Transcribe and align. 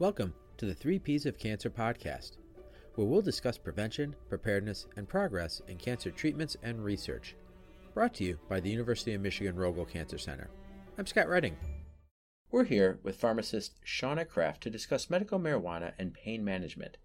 Welcome 0.00 0.32
to 0.58 0.64
the 0.64 0.74
Three 0.74 1.00
P's 1.00 1.26
of 1.26 1.40
Cancer 1.40 1.68
podcast, 1.68 2.36
where 2.94 3.04
we'll 3.04 3.20
discuss 3.20 3.58
prevention, 3.58 4.14
preparedness, 4.28 4.86
and 4.96 5.08
progress 5.08 5.60
in 5.66 5.76
cancer 5.76 6.12
treatments 6.12 6.56
and 6.62 6.84
research. 6.84 7.34
Brought 7.94 8.14
to 8.14 8.24
you 8.24 8.38
by 8.48 8.60
the 8.60 8.70
University 8.70 9.14
of 9.14 9.20
Michigan 9.20 9.56
Rogel 9.56 9.90
Cancer 9.90 10.16
Center. 10.16 10.50
I'm 10.98 11.06
Scott 11.06 11.28
Redding. 11.28 11.56
We're 12.52 12.62
here 12.62 13.00
with 13.02 13.16
pharmacist 13.16 13.84
Shauna 13.84 14.28
Kraft 14.28 14.62
to 14.62 14.70
discuss 14.70 15.10
medical 15.10 15.40
marijuana 15.40 15.94
and 15.98 16.14
pain 16.14 16.44
management. 16.44 16.96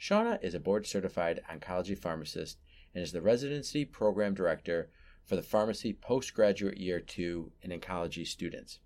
Shauna 0.00 0.42
is 0.42 0.54
a 0.54 0.60
board 0.60 0.86
certified 0.86 1.42
oncology 1.52 1.98
pharmacist 1.98 2.56
and 2.94 3.04
is 3.04 3.12
the 3.12 3.20
residency 3.20 3.84
program 3.84 4.32
director 4.32 4.88
for 5.22 5.36
the 5.36 5.42
pharmacy 5.42 5.92
postgraduate 5.92 6.78
year 6.78 6.98
two 6.98 7.52
in 7.60 7.78
oncology 7.78 8.26
students. 8.26 8.78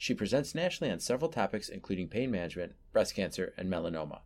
She 0.00 0.14
presents 0.14 0.54
nationally 0.54 0.92
on 0.92 1.00
several 1.00 1.28
topics, 1.28 1.68
including 1.68 2.08
pain 2.08 2.30
management, 2.30 2.76
breast 2.92 3.16
cancer, 3.16 3.52
and 3.58 3.68
melanoma. 3.68 4.20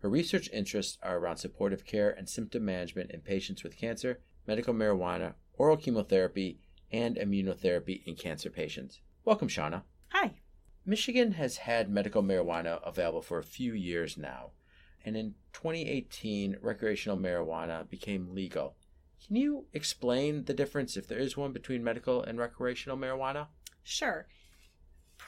Her 0.00 0.10
research 0.10 0.50
interests 0.52 0.98
are 1.02 1.16
around 1.16 1.38
supportive 1.38 1.86
care 1.86 2.10
and 2.10 2.28
symptom 2.28 2.66
management 2.66 3.10
in 3.10 3.22
patients 3.22 3.64
with 3.64 3.78
cancer, 3.78 4.20
medical 4.46 4.74
marijuana, 4.74 5.32
oral 5.54 5.78
chemotherapy, 5.78 6.60
and 6.92 7.16
immunotherapy 7.16 8.04
in 8.04 8.14
cancer 8.14 8.50
patients. 8.50 9.00
Welcome, 9.24 9.48
Shauna. 9.48 9.84
Hi. 10.08 10.34
Michigan 10.84 11.32
has 11.32 11.56
had 11.56 11.90
medical 11.90 12.22
marijuana 12.22 12.86
available 12.86 13.22
for 13.22 13.38
a 13.38 13.42
few 13.42 13.72
years 13.72 14.18
now, 14.18 14.50
and 15.02 15.16
in 15.16 15.34
2018, 15.54 16.58
recreational 16.60 17.16
marijuana 17.16 17.88
became 17.88 18.34
legal. 18.34 18.76
Can 19.26 19.36
you 19.36 19.64
explain 19.72 20.44
the 20.44 20.54
difference, 20.54 20.94
if 20.94 21.08
there 21.08 21.18
is 21.18 21.38
one, 21.38 21.52
between 21.52 21.82
medical 21.82 22.22
and 22.22 22.38
recreational 22.38 22.98
marijuana? 22.98 23.46
Sure. 23.82 24.26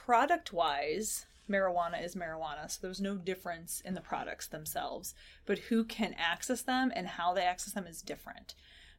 Product 0.09 0.55
wise, 0.55 1.27
marijuana 1.51 2.03
is 2.03 2.15
marijuana, 2.15 2.71
so 2.71 2.79
there's 2.81 2.99
no 2.99 3.17
difference 3.17 3.83
in 3.85 3.93
the 3.93 4.01
products 4.01 4.47
themselves. 4.47 5.15
But 5.45 5.59
who 5.59 5.85
can 5.85 6.15
access 6.17 6.63
them 6.63 6.91
and 6.97 7.07
how 7.07 7.35
they 7.35 7.43
access 7.43 7.75
them 7.75 7.87
is 7.87 8.01
different. 8.01 8.55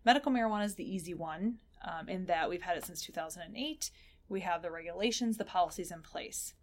Medical 0.06 0.32
marijuana 0.32 0.66
is 0.66 0.76
the 0.76 0.88
easy 0.88 1.16
one 1.16 1.56
um, 1.84 2.10
in 2.10 2.28
that 2.28 2.48
we've 2.48 2.62
had 2.62 2.78
it 2.78 2.86
since 2.86 3.02
2008. 3.02 3.90
We 4.30 4.42
have 4.42 4.62
the 4.62 4.70
regulations, 4.70 5.38
the 5.38 5.46
policies 5.46 5.90
in 5.90 6.04
place. 6.04 6.54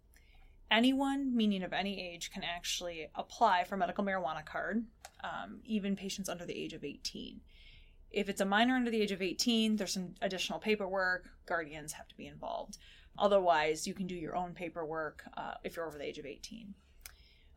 Anyone, 0.71 1.35
meaning 1.35 1.61
of 1.61 1.73
any 1.73 2.01
age, 2.01 2.31
can 2.31 2.45
actually 2.45 3.09
apply 3.15 3.65
for 3.65 3.75
medical 3.75 4.05
marijuana 4.05 4.45
card, 4.45 4.85
um, 5.25 5.59
even 5.65 5.97
patients 5.97 6.29
under 6.29 6.45
the 6.45 6.57
age 6.57 6.71
of 6.71 6.85
18. 6.85 7.41
If 8.11 8.29
it's 8.29 8.41
a 8.41 8.45
minor 8.45 8.75
under 8.75 8.89
the 8.89 9.01
age 9.01 9.11
of 9.11 9.21
18, 9.21 9.75
there's 9.75 9.93
some 9.93 10.15
additional 10.21 10.59
paperwork, 10.59 11.25
guardians 11.45 11.93
have 11.93 12.07
to 12.07 12.15
be 12.15 12.27
involved. 12.27 12.77
Otherwise, 13.17 13.87
you 13.87 13.93
can 13.93 14.07
do 14.07 14.15
your 14.15 14.35
own 14.35 14.53
paperwork 14.53 15.23
uh, 15.35 15.55
if 15.63 15.75
you're 15.75 15.87
over 15.87 15.97
the 15.97 16.05
age 16.05 16.19
of 16.19 16.25
18. 16.25 16.73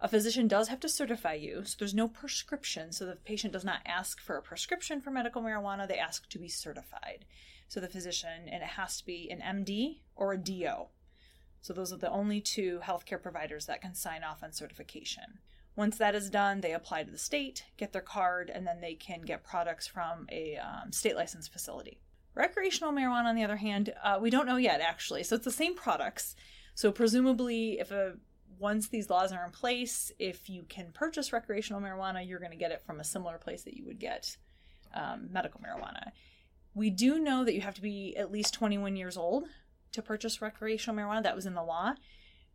A 0.02 0.08
physician 0.08 0.48
does 0.48 0.68
have 0.68 0.80
to 0.80 0.88
certify 0.88 1.34
you, 1.34 1.62
so 1.64 1.76
there's 1.78 1.94
no 1.94 2.08
prescription. 2.08 2.90
So 2.90 3.04
the 3.04 3.16
patient 3.16 3.52
does 3.52 3.64
not 3.64 3.82
ask 3.84 4.18
for 4.20 4.36
a 4.36 4.42
prescription 4.42 5.00
for 5.00 5.10
medical 5.10 5.42
marijuana, 5.42 5.86
they 5.86 5.98
ask 5.98 6.26
to 6.30 6.38
be 6.38 6.48
certified. 6.48 7.26
So 7.68 7.80
the 7.80 7.88
physician, 7.88 8.48
and 8.50 8.62
it 8.62 8.70
has 8.70 8.96
to 8.98 9.06
be 9.06 9.30
an 9.30 9.40
MD 9.40 9.98
or 10.16 10.32
a 10.32 10.38
DO. 10.38 10.86
So 11.60 11.74
those 11.74 11.92
are 11.92 11.98
the 11.98 12.10
only 12.10 12.40
two 12.40 12.80
healthcare 12.82 13.22
providers 13.22 13.66
that 13.66 13.82
can 13.82 13.94
sign 13.94 14.24
off 14.24 14.42
on 14.42 14.52
certification. 14.52 15.38
Once 15.80 15.96
that 15.96 16.14
is 16.14 16.28
done, 16.28 16.60
they 16.60 16.74
apply 16.74 17.02
to 17.02 17.10
the 17.10 17.16
state, 17.16 17.64
get 17.78 17.90
their 17.90 18.02
card, 18.02 18.50
and 18.54 18.66
then 18.66 18.82
they 18.82 18.92
can 18.92 19.22
get 19.22 19.42
products 19.42 19.86
from 19.86 20.26
a 20.30 20.58
um, 20.58 20.92
state 20.92 21.16
licensed 21.16 21.50
facility. 21.50 21.98
Recreational 22.34 22.92
marijuana, 22.92 23.24
on 23.24 23.34
the 23.34 23.44
other 23.44 23.56
hand, 23.56 23.90
uh, 24.04 24.18
we 24.20 24.28
don't 24.28 24.44
know 24.44 24.58
yet 24.58 24.82
actually. 24.82 25.22
So 25.22 25.36
it's 25.36 25.46
the 25.46 25.50
same 25.50 25.74
products. 25.74 26.36
So 26.74 26.92
presumably, 26.92 27.78
if 27.80 27.90
a 27.92 28.16
once 28.58 28.88
these 28.88 29.08
laws 29.08 29.32
are 29.32 29.42
in 29.42 29.52
place, 29.52 30.12
if 30.18 30.50
you 30.50 30.64
can 30.68 30.92
purchase 30.92 31.32
recreational 31.32 31.80
marijuana, 31.80 32.28
you're 32.28 32.40
going 32.40 32.50
to 32.50 32.58
get 32.58 32.72
it 32.72 32.82
from 32.84 33.00
a 33.00 33.04
similar 33.04 33.38
place 33.38 33.62
that 33.62 33.72
you 33.72 33.86
would 33.86 33.98
get 33.98 34.36
um, 34.92 35.30
medical 35.32 35.62
marijuana. 35.62 36.10
We 36.74 36.90
do 36.90 37.18
know 37.18 37.42
that 37.42 37.54
you 37.54 37.62
have 37.62 37.76
to 37.76 37.80
be 37.80 38.14
at 38.18 38.30
least 38.30 38.52
21 38.52 38.96
years 38.96 39.16
old 39.16 39.44
to 39.92 40.02
purchase 40.02 40.42
recreational 40.42 41.00
marijuana. 41.00 41.22
That 41.22 41.34
was 41.34 41.46
in 41.46 41.54
the 41.54 41.62
law. 41.62 41.94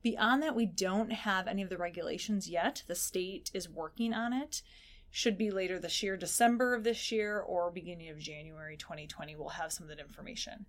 Beyond 0.05 0.43
that, 0.43 0.55
we 0.55 0.67
don't 0.67 1.11
have 1.11 1.47
any 1.47 1.63
of 1.63 1.69
the 1.69 1.79
regulations 1.79 2.47
yet. 2.47 2.83
The 2.85 2.93
state 2.93 3.49
is 3.55 3.67
working 3.67 4.13
on 4.13 4.33
it. 4.33 4.61
Should 5.09 5.35
be 5.35 5.49
later 5.49 5.79
this 5.79 6.03
year, 6.03 6.15
December 6.15 6.75
of 6.75 6.83
this 6.83 7.11
year, 7.11 7.39
or 7.39 7.71
beginning 7.71 8.09
of 8.09 8.19
January 8.19 8.77
2020. 8.77 9.35
We'll 9.35 9.49
have 9.49 9.73
some 9.73 9.85
of 9.85 9.89
that 9.89 9.99
information. 9.99 10.67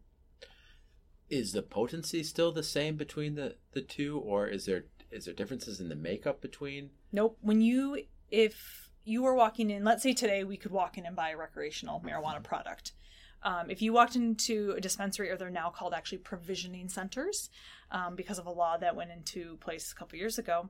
Is 1.28 1.52
the 1.52 1.60
potency 1.60 2.22
still 2.22 2.50
the 2.50 2.62
same 2.62 2.96
between 2.96 3.34
the, 3.34 3.56
the 3.72 3.82
two, 3.82 4.18
or 4.24 4.46
is 4.48 4.64
there 4.64 4.86
is 5.10 5.26
there 5.26 5.34
differences 5.34 5.82
in 5.82 5.90
the 5.90 5.96
makeup 5.96 6.40
between? 6.40 6.88
Nope. 7.12 7.36
When 7.42 7.60
you 7.60 8.04
if 8.30 8.88
you 9.04 9.22
were 9.22 9.34
walking 9.34 9.68
in, 9.68 9.84
let's 9.84 10.02
say 10.02 10.14
today 10.14 10.44
we 10.44 10.56
could 10.56 10.72
walk 10.72 10.96
in 10.96 11.04
and 11.04 11.14
buy 11.14 11.28
a 11.28 11.36
recreational 11.36 12.00
marijuana 12.00 12.42
product. 12.42 12.92
Um, 13.46 13.70
if 13.70 13.80
you 13.80 13.92
walked 13.92 14.16
into 14.16 14.74
a 14.76 14.80
dispensary, 14.80 15.30
or 15.30 15.36
they're 15.36 15.50
now 15.50 15.70
called 15.70 15.94
actually 15.94 16.18
provisioning 16.18 16.88
centers, 16.88 17.48
um, 17.92 18.16
because 18.16 18.40
of 18.40 18.46
a 18.46 18.50
law 18.50 18.76
that 18.76 18.96
went 18.96 19.12
into 19.12 19.56
place 19.58 19.92
a 19.92 19.94
couple 19.94 20.18
years 20.18 20.36
ago, 20.36 20.68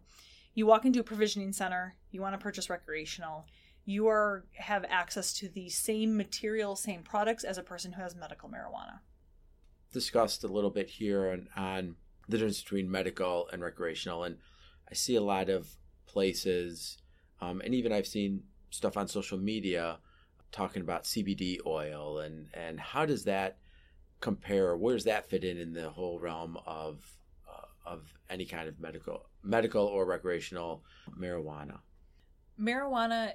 you 0.54 0.66
walk 0.66 0.84
into 0.84 1.00
a 1.00 1.02
provisioning 1.02 1.54
center, 1.54 1.96
you 2.10 2.20
want 2.20 2.34
to 2.34 2.38
purchase 2.38 2.68
recreational, 2.68 3.46
you 3.86 4.08
are 4.08 4.44
have 4.52 4.84
access 4.90 5.32
to 5.32 5.48
the 5.48 5.70
same 5.70 6.18
material, 6.18 6.76
same 6.76 7.02
products 7.02 7.44
as 7.44 7.56
a 7.56 7.62
person 7.62 7.92
who 7.92 8.02
has 8.02 8.14
medical 8.14 8.50
marijuana. 8.50 8.98
Discussed 9.94 10.44
a 10.44 10.48
little 10.48 10.70
bit 10.70 10.90
here 10.90 11.30
on, 11.30 11.48
on 11.56 11.96
the 12.28 12.36
difference 12.36 12.60
between 12.60 12.90
medical 12.90 13.48
and 13.54 13.62
recreational, 13.62 14.22
and 14.24 14.36
I 14.90 14.92
see 14.92 15.14
a 15.14 15.22
lot 15.22 15.48
of 15.48 15.66
places, 16.06 16.98
um, 17.40 17.62
and 17.64 17.74
even 17.74 17.90
I've 17.90 18.06
seen 18.06 18.42
stuff 18.68 18.98
on 18.98 19.08
social 19.08 19.38
media 19.38 19.98
talking 20.52 20.82
about 20.82 21.04
CBD 21.04 21.58
oil 21.66 22.18
and 22.20 22.48
and 22.54 22.80
how 22.80 23.06
does 23.06 23.24
that 23.24 23.58
compare? 24.20 24.76
Where 24.76 24.94
does 24.94 25.04
that 25.04 25.28
fit 25.28 25.44
in 25.44 25.58
in 25.58 25.72
the 25.72 25.90
whole 25.90 26.18
realm 26.18 26.58
of 26.66 27.04
uh, 27.48 27.66
of 27.90 28.12
any 28.30 28.44
kind 28.46 28.68
of 28.68 28.80
medical 28.80 29.28
medical 29.42 29.84
or 29.84 30.06
recreational 30.06 30.84
marijuana? 31.18 31.80
Marijuana 32.60 33.32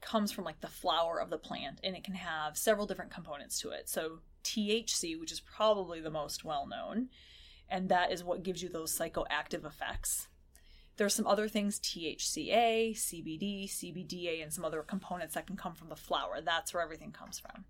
comes 0.00 0.30
from 0.30 0.44
like 0.44 0.60
the 0.60 0.68
flower 0.68 1.20
of 1.20 1.30
the 1.30 1.38
plant 1.38 1.80
and 1.82 1.96
it 1.96 2.04
can 2.04 2.14
have 2.14 2.56
several 2.56 2.86
different 2.86 3.12
components 3.12 3.60
to 3.60 3.70
it. 3.70 3.88
So 3.88 4.20
THC, 4.44 5.18
which 5.18 5.32
is 5.32 5.40
probably 5.40 6.00
the 6.00 6.10
most 6.10 6.44
well 6.44 6.66
known, 6.66 7.08
and 7.68 7.88
that 7.88 8.12
is 8.12 8.24
what 8.24 8.42
gives 8.42 8.62
you 8.62 8.68
those 8.68 8.96
psychoactive 8.96 9.66
effects. 9.66 10.28
There's 10.98 11.14
some 11.14 11.28
other 11.28 11.48
things 11.48 11.78
THCA, 11.78 12.90
CBD, 12.90 13.70
CBDA, 13.70 14.42
and 14.42 14.52
some 14.52 14.64
other 14.64 14.82
components 14.82 15.34
that 15.34 15.46
can 15.46 15.56
come 15.56 15.74
from 15.74 15.88
the 15.88 15.96
flower. 15.96 16.40
That's 16.44 16.74
where 16.74 16.82
everything 16.82 17.12
comes 17.12 17.38
from. 17.38 17.64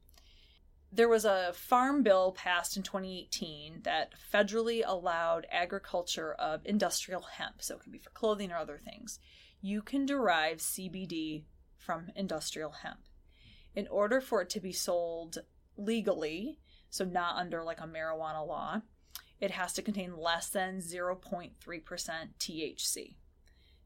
There 0.90 1.10
was 1.10 1.26
a 1.26 1.52
farm 1.52 2.02
bill 2.02 2.32
passed 2.32 2.78
in 2.78 2.82
2018 2.82 3.82
that 3.82 4.14
federally 4.32 4.82
allowed 4.84 5.46
agriculture 5.52 6.32
of 6.32 6.62
industrial 6.64 7.20
hemp, 7.20 7.60
so 7.60 7.76
it 7.76 7.82
can 7.82 7.92
be 7.92 7.98
for 7.98 8.08
clothing 8.10 8.50
or 8.50 8.56
other 8.56 8.78
things. 8.78 9.20
You 9.60 9.82
can 9.82 10.06
derive 10.06 10.58
CBD 10.58 11.44
from 11.76 12.10
industrial 12.16 12.70
hemp. 12.70 13.00
In 13.74 13.86
order 13.88 14.22
for 14.22 14.40
it 14.40 14.48
to 14.50 14.60
be 14.60 14.72
sold 14.72 15.36
legally, 15.76 16.58
so 16.88 17.04
not 17.04 17.36
under 17.36 17.62
like 17.62 17.80
a 17.80 17.86
marijuana 17.86 18.46
law, 18.46 18.80
it 19.40 19.52
has 19.52 19.72
to 19.74 19.82
contain 19.82 20.16
less 20.16 20.48
than 20.48 20.78
0.3% 20.78 21.52
THC 22.38 23.14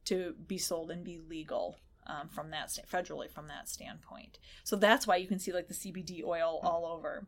to 0.04 0.34
be 0.46 0.58
sold 0.58 0.90
and 0.90 1.04
be 1.04 1.18
legal 1.18 1.76
um, 2.06 2.28
from 2.28 2.50
that 2.50 2.70
sta- 2.70 2.82
federally 2.90 3.30
from 3.30 3.48
that 3.48 3.68
standpoint. 3.68 4.38
So 4.64 4.76
that's 4.76 5.06
why 5.06 5.16
you 5.16 5.28
can 5.28 5.38
see 5.38 5.52
like 5.52 5.68
the 5.68 5.74
CBD 5.74 6.24
oil 6.24 6.60
all 6.62 6.86
over. 6.86 7.26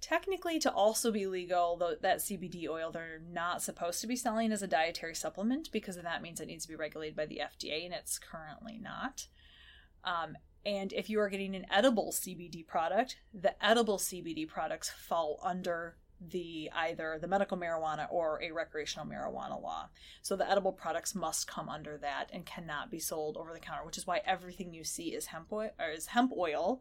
Technically, 0.00 0.58
to 0.58 0.72
also 0.72 1.12
be 1.12 1.26
legal, 1.26 1.76
though 1.76 1.94
that 2.00 2.18
CBD 2.18 2.68
oil 2.68 2.90
they're 2.90 3.22
not 3.30 3.62
supposed 3.62 4.00
to 4.00 4.08
be 4.08 4.16
selling 4.16 4.50
as 4.50 4.60
a 4.60 4.66
dietary 4.66 5.14
supplement 5.14 5.70
because 5.72 5.96
that 5.96 6.22
means 6.22 6.40
it 6.40 6.46
needs 6.46 6.64
to 6.64 6.72
be 6.72 6.76
regulated 6.76 7.16
by 7.16 7.26
the 7.26 7.40
FDA, 7.40 7.84
and 7.84 7.94
it's 7.94 8.18
currently 8.18 8.78
not. 8.78 9.28
Um, 10.04 10.36
and 10.66 10.92
if 10.92 11.08
you 11.08 11.20
are 11.20 11.28
getting 11.28 11.54
an 11.54 11.66
edible 11.70 12.12
CBD 12.12 12.66
product, 12.66 13.16
the 13.32 13.54
edible 13.64 13.98
CBD 13.98 14.46
products 14.46 14.90
fall 14.90 15.38
under 15.42 15.96
the 16.28 16.70
either 16.74 17.18
the 17.20 17.26
medical 17.26 17.56
marijuana 17.56 18.06
or 18.10 18.40
a 18.42 18.50
recreational 18.50 19.06
marijuana 19.06 19.60
law. 19.60 19.88
So 20.22 20.36
the 20.36 20.48
edible 20.48 20.72
products 20.72 21.14
must 21.14 21.46
come 21.46 21.68
under 21.68 21.96
that 21.98 22.30
and 22.32 22.46
cannot 22.46 22.90
be 22.90 22.98
sold 22.98 23.36
over 23.36 23.52
the 23.52 23.60
counter, 23.60 23.84
which 23.84 23.98
is 23.98 24.06
why 24.06 24.20
everything 24.26 24.72
you 24.72 24.84
see 24.84 25.14
is 25.14 25.26
hemp 25.26 25.52
oil 25.52 25.70
or 25.78 25.90
is 25.90 26.06
hemp 26.06 26.32
oil, 26.36 26.80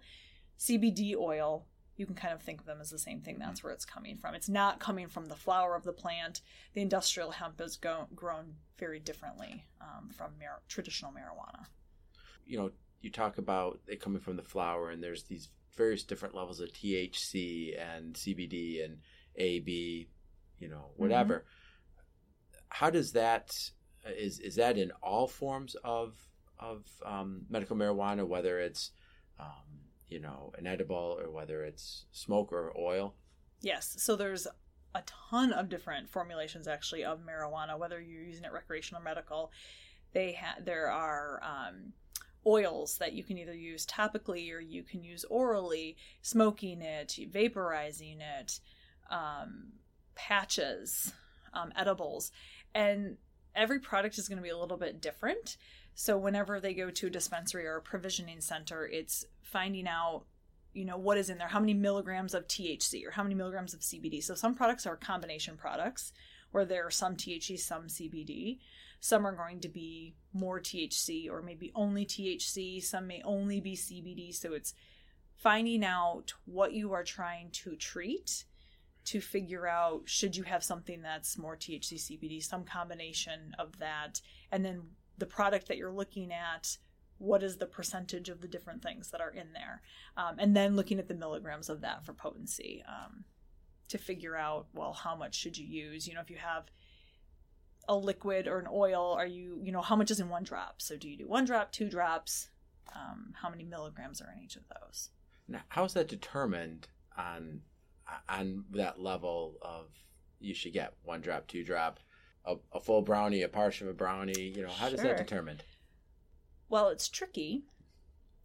CBD 0.60 1.16
oil. 1.16 1.66
You 1.98 2.06
can 2.06 2.16
kind 2.16 2.34
of 2.34 2.42
think 2.42 2.62
of 2.62 2.66
them 2.66 2.80
as 2.82 2.90
the 2.90 2.98
same 2.98 3.22
thing. 3.22 3.38
That's 3.38 3.64
where 3.64 3.74
it's 3.74 3.86
coming 3.86 4.18
from. 4.18 4.34
It's 4.34 4.50
not 4.50 4.80
coming 4.80 5.08
from 5.08 5.26
the 5.26 5.36
flower 5.36 5.76
of 5.76 5.84
the 5.84 5.94
plant. 5.94 6.42
The 6.74 6.82
industrial 6.82 7.32
hemp 7.32 7.62
is 7.62 7.76
go- 7.78 8.08
grown 8.16 8.56
very 8.80 9.00
differently 9.00 9.66
um, 9.82 10.10
from 10.10 10.32
mar- 10.40 10.62
traditional 10.68 11.12
marijuana. 11.12 11.66
You 12.46 12.58
know, 12.58 12.72
you 13.02 13.12
talk 13.12 13.38
about 13.38 13.80
it 13.88 14.02
coming 14.02 14.22
from 14.22 14.36
the 14.36 14.44
flower, 14.44 14.90
and 14.90 15.04
there's 15.04 15.24
these 15.24 15.50
various 15.76 16.04
different 16.04 16.36
levels 16.36 16.60
of 16.60 16.70
THC 16.70 17.80
and 17.80 18.14
CBD 18.14 18.84
and 18.84 18.98
AB, 19.36 20.10
you 20.60 20.70
know, 20.70 20.92
whatever. 20.96 21.36
Mm-hmm. 21.36 22.58
How 22.70 22.90
does 22.90 23.12
that 23.14 23.50
is 24.06 24.40
is 24.40 24.56
that 24.56 24.78
in 24.78 24.92
all 25.04 25.28
forms 25.28 25.76
of 25.84 26.16
of 26.60 26.86
um, 27.06 27.42
medical 27.50 27.76
marijuana, 27.76 28.28
whether 28.28 28.60
it's 28.60 28.92
um, 29.40 29.82
you 30.08 30.20
know 30.20 30.54
an 30.58 30.68
edible 30.68 31.18
or 31.20 31.32
whether 31.32 31.64
it's 31.64 32.06
smoke 32.12 32.52
or 32.52 32.74
oil? 32.78 33.16
Yes. 33.62 33.96
So 34.00 34.16
there's 34.16 34.48
a 34.94 35.04
ton 35.06 35.52
of 35.54 35.70
different 35.70 36.10
formulations 36.10 36.68
actually 36.68 37.04
of 37.04 37.20
marijuana, 37.20 37.78
whether 37.78 38.00
you're 38.00 38.24
using 38.24 38.44
it 38.44 38.52
recreational 38.52 39.02
or 39.02 39.06
medical. 39.06 39.52
They 40.14 40.34
ha- 40.34 40.60
there 40.64 40.92
are 40.92 41.42
um, 41.44 41.94
oils 42.46 42.98
that 42.98 43.14
you 43.14 43.24
can 43.24 43.38
either 43.38 43.54
use 43.54 43.86
topically 43.86 44.52
or 44.54 44.60
you 44.60 44.84
can 44.84 45.04
use 45.04 45.26
orally, 45.30 45.98
smoking 46.22 46.82
it, 46.82 47.18
vaporizing 47.32 48.18
it, 48.40 48.60
um, 49.10 49.74
patches, 50.16 51.14
um, 51.54 51.72
edibles, 51.76 52.32
and 52.74 53.18
every 53.56 53.80
product 53.80 54.18
is 54.18 54.28
going 54.28 54.38
to 54.38 54.44
be 54.44 54.50
a 54.50 54.58
little 54.58 54.78
bit 54.78 55.02
different. 55.02 55.58
So 55.94 56.18
whenever 56.18 56.60
they 56.60 56.74
go 56.74 56.90
to 56.90 57.08
a 57.08 57.10
dispensary 57.10 57.68
or 57.68 57.78
a 57.78 57.82
provisioning 57.82 58.42
center, 58.42 58.88
it's 58.88 59.26
finding 59.42 59.88
out 59.88 60.24
you 60.74 60.86
know 60.86 60.98
what 60.98 61.18
is 61.18 61.30
in 61.30 61.38
there 61.38 61.50
how 61.50 61.60
many 61.60 61.74
milligrams 61.74 62.34
of 62.34 62.48
thc 62.48 63.06
or 63.06 63.12
how 63.12 63.24
many 63.24 63.36
milligrams 63.36 63.74
of 63.74 63.82
cbd 63.82 64.24
so 64.24 64.34
some 64.36 64.56
products 64.56 64.86
are 64.86 64.96
combination 64.96 65.58
products 65.58 66.14
where 66.52 66.66
there 66.66 66.86
are 66.86 66.92
some 66.92 67.16
thc 67.16 67.60
some 67.60 67.88
cbd 67.88 68.60
some 69.00 69.26
are 69.26 69.36
going 69.36 69.60
to 69.60 69.70
be 69.70 70.16
more 70.34 70.60
thc 70.60 71.30
or 71.30 71.42
maybe 71.42 71.72
only 71.76 72.06
thc 72.06 72.84
some 72.84 73.08
may 73.08 73.22
only 73.24 73.60
be 73.60 73.76
cbd 73.76 74.34
so 74.34 74.54
it's 74.54 74.74
finding 75.36 75.84
out 75.84 76.34
what 76.46 76.74
you 76.74 76.94
are 76.94 77.04
trying 77.04 77.50
to 77.52 77.76
treat 77.76 78.46
to 79.04 79.20
figure 79.20 79.68
out 79.68 80.04
should 80.06 80.36
you 80.36 80.44
have 80.44 80.64
something 80.64 81.02
that's 81.02 81.38
more 81.38 81.56
thc 81.56 81.94
cbd 81.94 82.44
some 82.44 82.64
combination 82.64 83.56
of 83.58 83.80
that. 83.80 84.22
And 84.52 84.64
then 84.64 84.84
the 85.18 85.26
product 85.26 85.68
that 85.68 85.78
you're 85.78 85.92
looking 85.92 86.32
at 86.32 86.78
what 87.18 87.44
is 87.44 87.58
the 87.58 87.66
percentage 87.68 88.30
of 88.30 88.42
the 88.42 88.48
different 88.48 88.82
things 88.82 89.12
that 89.12 89.22
are 89.22 89.30
in 89.30 89.54
there? 89.54 89.82
Um, 90.18 90.38
and 90.40 90.56
then 90.56 90.76
looking 90.76 90.98
at 90.98 91.08
the 91.08 91.14
milligrams 91.14 91.70
of 91.70 91.82
that 91.82 92.04
for 92.04 92.14
potency. 92.14 92.84
Um, 92.88 93.26
to 93.92 93.98
figure 93.98 94.36
out 94.36 94.68
well 94.74 94.94
how 94.94 95.16
much 95.16 95.36
should 95.36 95.58
you 95.58 95.66
use? 95.66 96.08
You 96.08 96.16
know 96.16 96.22
if 96.22 96.30
you 96.30 96.38
have 96.38 96.66
a 97.88 97.96
liquid 97.96 98.48
or 98.48 98.60
an 98.60 98.68
oil 98.72 99.14
are 99.18 99.26
you 99.26 99.60
you 99.62 99.72
know 99.72 99.82
how 99.82 99.96
much 99.96 100.12
is 100.12 100.20
in 100.20 100.30
one 100.30 100.44
drop? 100.44 100.82
So 100.82 100.98
do 100.98 101.10
you 101.10 101.18
do 101.18 101.28
one 101.28 101.46
drop 101.46 101.72
two 101.72 101.90
drops? 101.90 102.50
Um, 102.96 103.34
how 103.42 103.50
many 103.50 103.64
milligrams 103.64 104.22
are 104.22 104.34
in 104.36 104.44
each 104.44 104.56
of 104.56 104.64
those? 104.68 105.10
Now 105.48 105.62
how 105.70 105.84
is 105.86 105.94
that 105.94 106.08
determined 106.08 106.88
on 107.18 107.62
on 108.28 108.66
that 108.72 109.00
level 109.00 109.56
of 109.62 109.88
you 110.40 110.54
should 110.54 110.74
get 110.74 110.94
one 111.04 111.22
drop 111.22 111.48
two 111.48 111.64
drop 111.64 112.00
a, 112.46 112.56
a 112.74 112.80
full 112.80 113.02
brownie 113.02 113.44
a 113.44 113.50
partial 113.50 113.88
of 113.88 113.94
a 113.94 113.98
brownie? 113.98 114.54
You 114.56 114.64
know 114.64 114.70
how 114.70 114.88
sure. 114.88 114.98
does 114.98 115.04
that 115.04 115.18
determined? 115.18 115.64
Well, 116.70 116.88
it's 116.88 117.10
tricky 117.10 117.66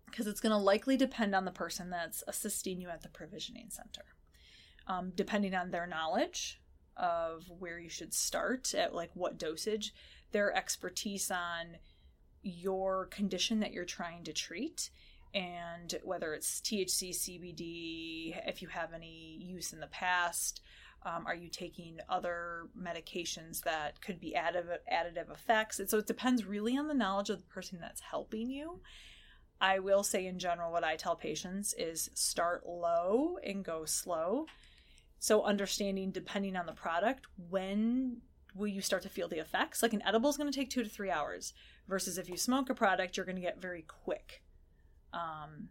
because 0.07 0.27
it's 0.27 0.41
going 0.41 0.51
to 0.51 0.59
likely 0.59 0.97
depend 0.97 1.35
on 1.35 1.45
the 1.45 1.51
person 1.51 1.91
that's 1.91 2.25
assisting 2.27 2.81
you 2.81 2.89
at 2.89 3.03
the 3.03 3.09
provisioning 3.09 3.69
center. 3.71 4.03
Um, 4.89 5.13
depending 5.15 5.55
on 5.55 5.71
their 5.71 5.87
knowledge 5.87 6.61
of 6.97 7.45
where 7.59 7.79
you 7.79 7.89
should 7.89 8.15
start 8.15 8.73
at 8.75 8.95
like 8.95 9.11
what 9.15 9.39
dosage, 9.39 9.93
their 10.33 10.55
expertise 10.57 11.31
on 11.31 11.77
your 12.43 13.07
condition 13.07 13.61
that 13.61 13.73
you're 13.73 13.85
trying 13.85 14.23
to 14.25 14.33
treat, 14.33 14.91
and 15.35 15.95
whether 16.05 16.33
it's 16.35 16.61
THC, 16.61 17.11
CBD, 17.11 18.41
if 18.49 18.63
you 18.63 18.69
have 18.69 18.93
any 18.95 19.39
use 19.41 19.73
in 19.73 19.81
the 19.81 19.87
past, 19.89 20.63
um, 21.05 21.27
are 21.27 21.35
you 21.35 21.49
taking 21.49 21.99
other 22.09 22.69
medications 22.77 23.63
that 23.63 24.01
could 24.01 24.19
be 24.19 24.35
additive, 24.37 24.79
additive 24.93 25.31
effects? 25.31 25.79
And 25.79 25.89
so 25.89 25.99
it 25.99 26.07
depends 26.07 26.45
really 26.45 26.77
on 26.77 26.89
the 26.89 26.95
knowledge 26.95 27.31
of 27.31 27.39
the 27.39 27.47
person 27.47 27.79
that's 27.81 28.01
helping 28.01 28.51
you. 28.51 28.81
I 29.61 29.79
will 29.79 30.03
say, 30.03 30.27
in 30.27 30.39
general, 30.39 30.73
what 30.73 30.85
I 30.85 30.97
tell 30.97 31.17
patients 31.17 31.75
is 31.79 32.11
start 32.15 32.67
low 32.67 33.39
and 33.45 33.65
go 33.65 33.85
slow. 33.85 34.47
So, 35.19 35.43
understanding 35.45 36.11
depending 36.11 36.57
on 36.57 36.67
the 36.67 36.73
product, 36.73 37.27
when 37.49 38.19
will 38.55 38.69
you 38.69 38.81
start 38.81 39.03
to 39.03 39.09
feel 39.09 39.29
the 39.29 39.39
effects? 39.39 39.83
Like 39.83 39.93
an 39.93 40.03
edible 40.07 40.31
is 40.31 40.37
going 40.37 40.51
to 40.51 40.59
take 40.59 40.71
two 40.71 40.83
to 40.83 40.89
three 40.89 41.11
hours, 41.11 41.53
versus 41.89 42.19
if 42.19 42.29
you 42.29 42.37
smoke 42.37 42.71
a 42.71 42.75
product, 42.75 43.17
you're 43.17 43.27
going 43.27 43.37
to 43.37 43.43
get 43.43 43.61
very 43.61 43.83
quick 43.83 44.43
um, 45.13 45.69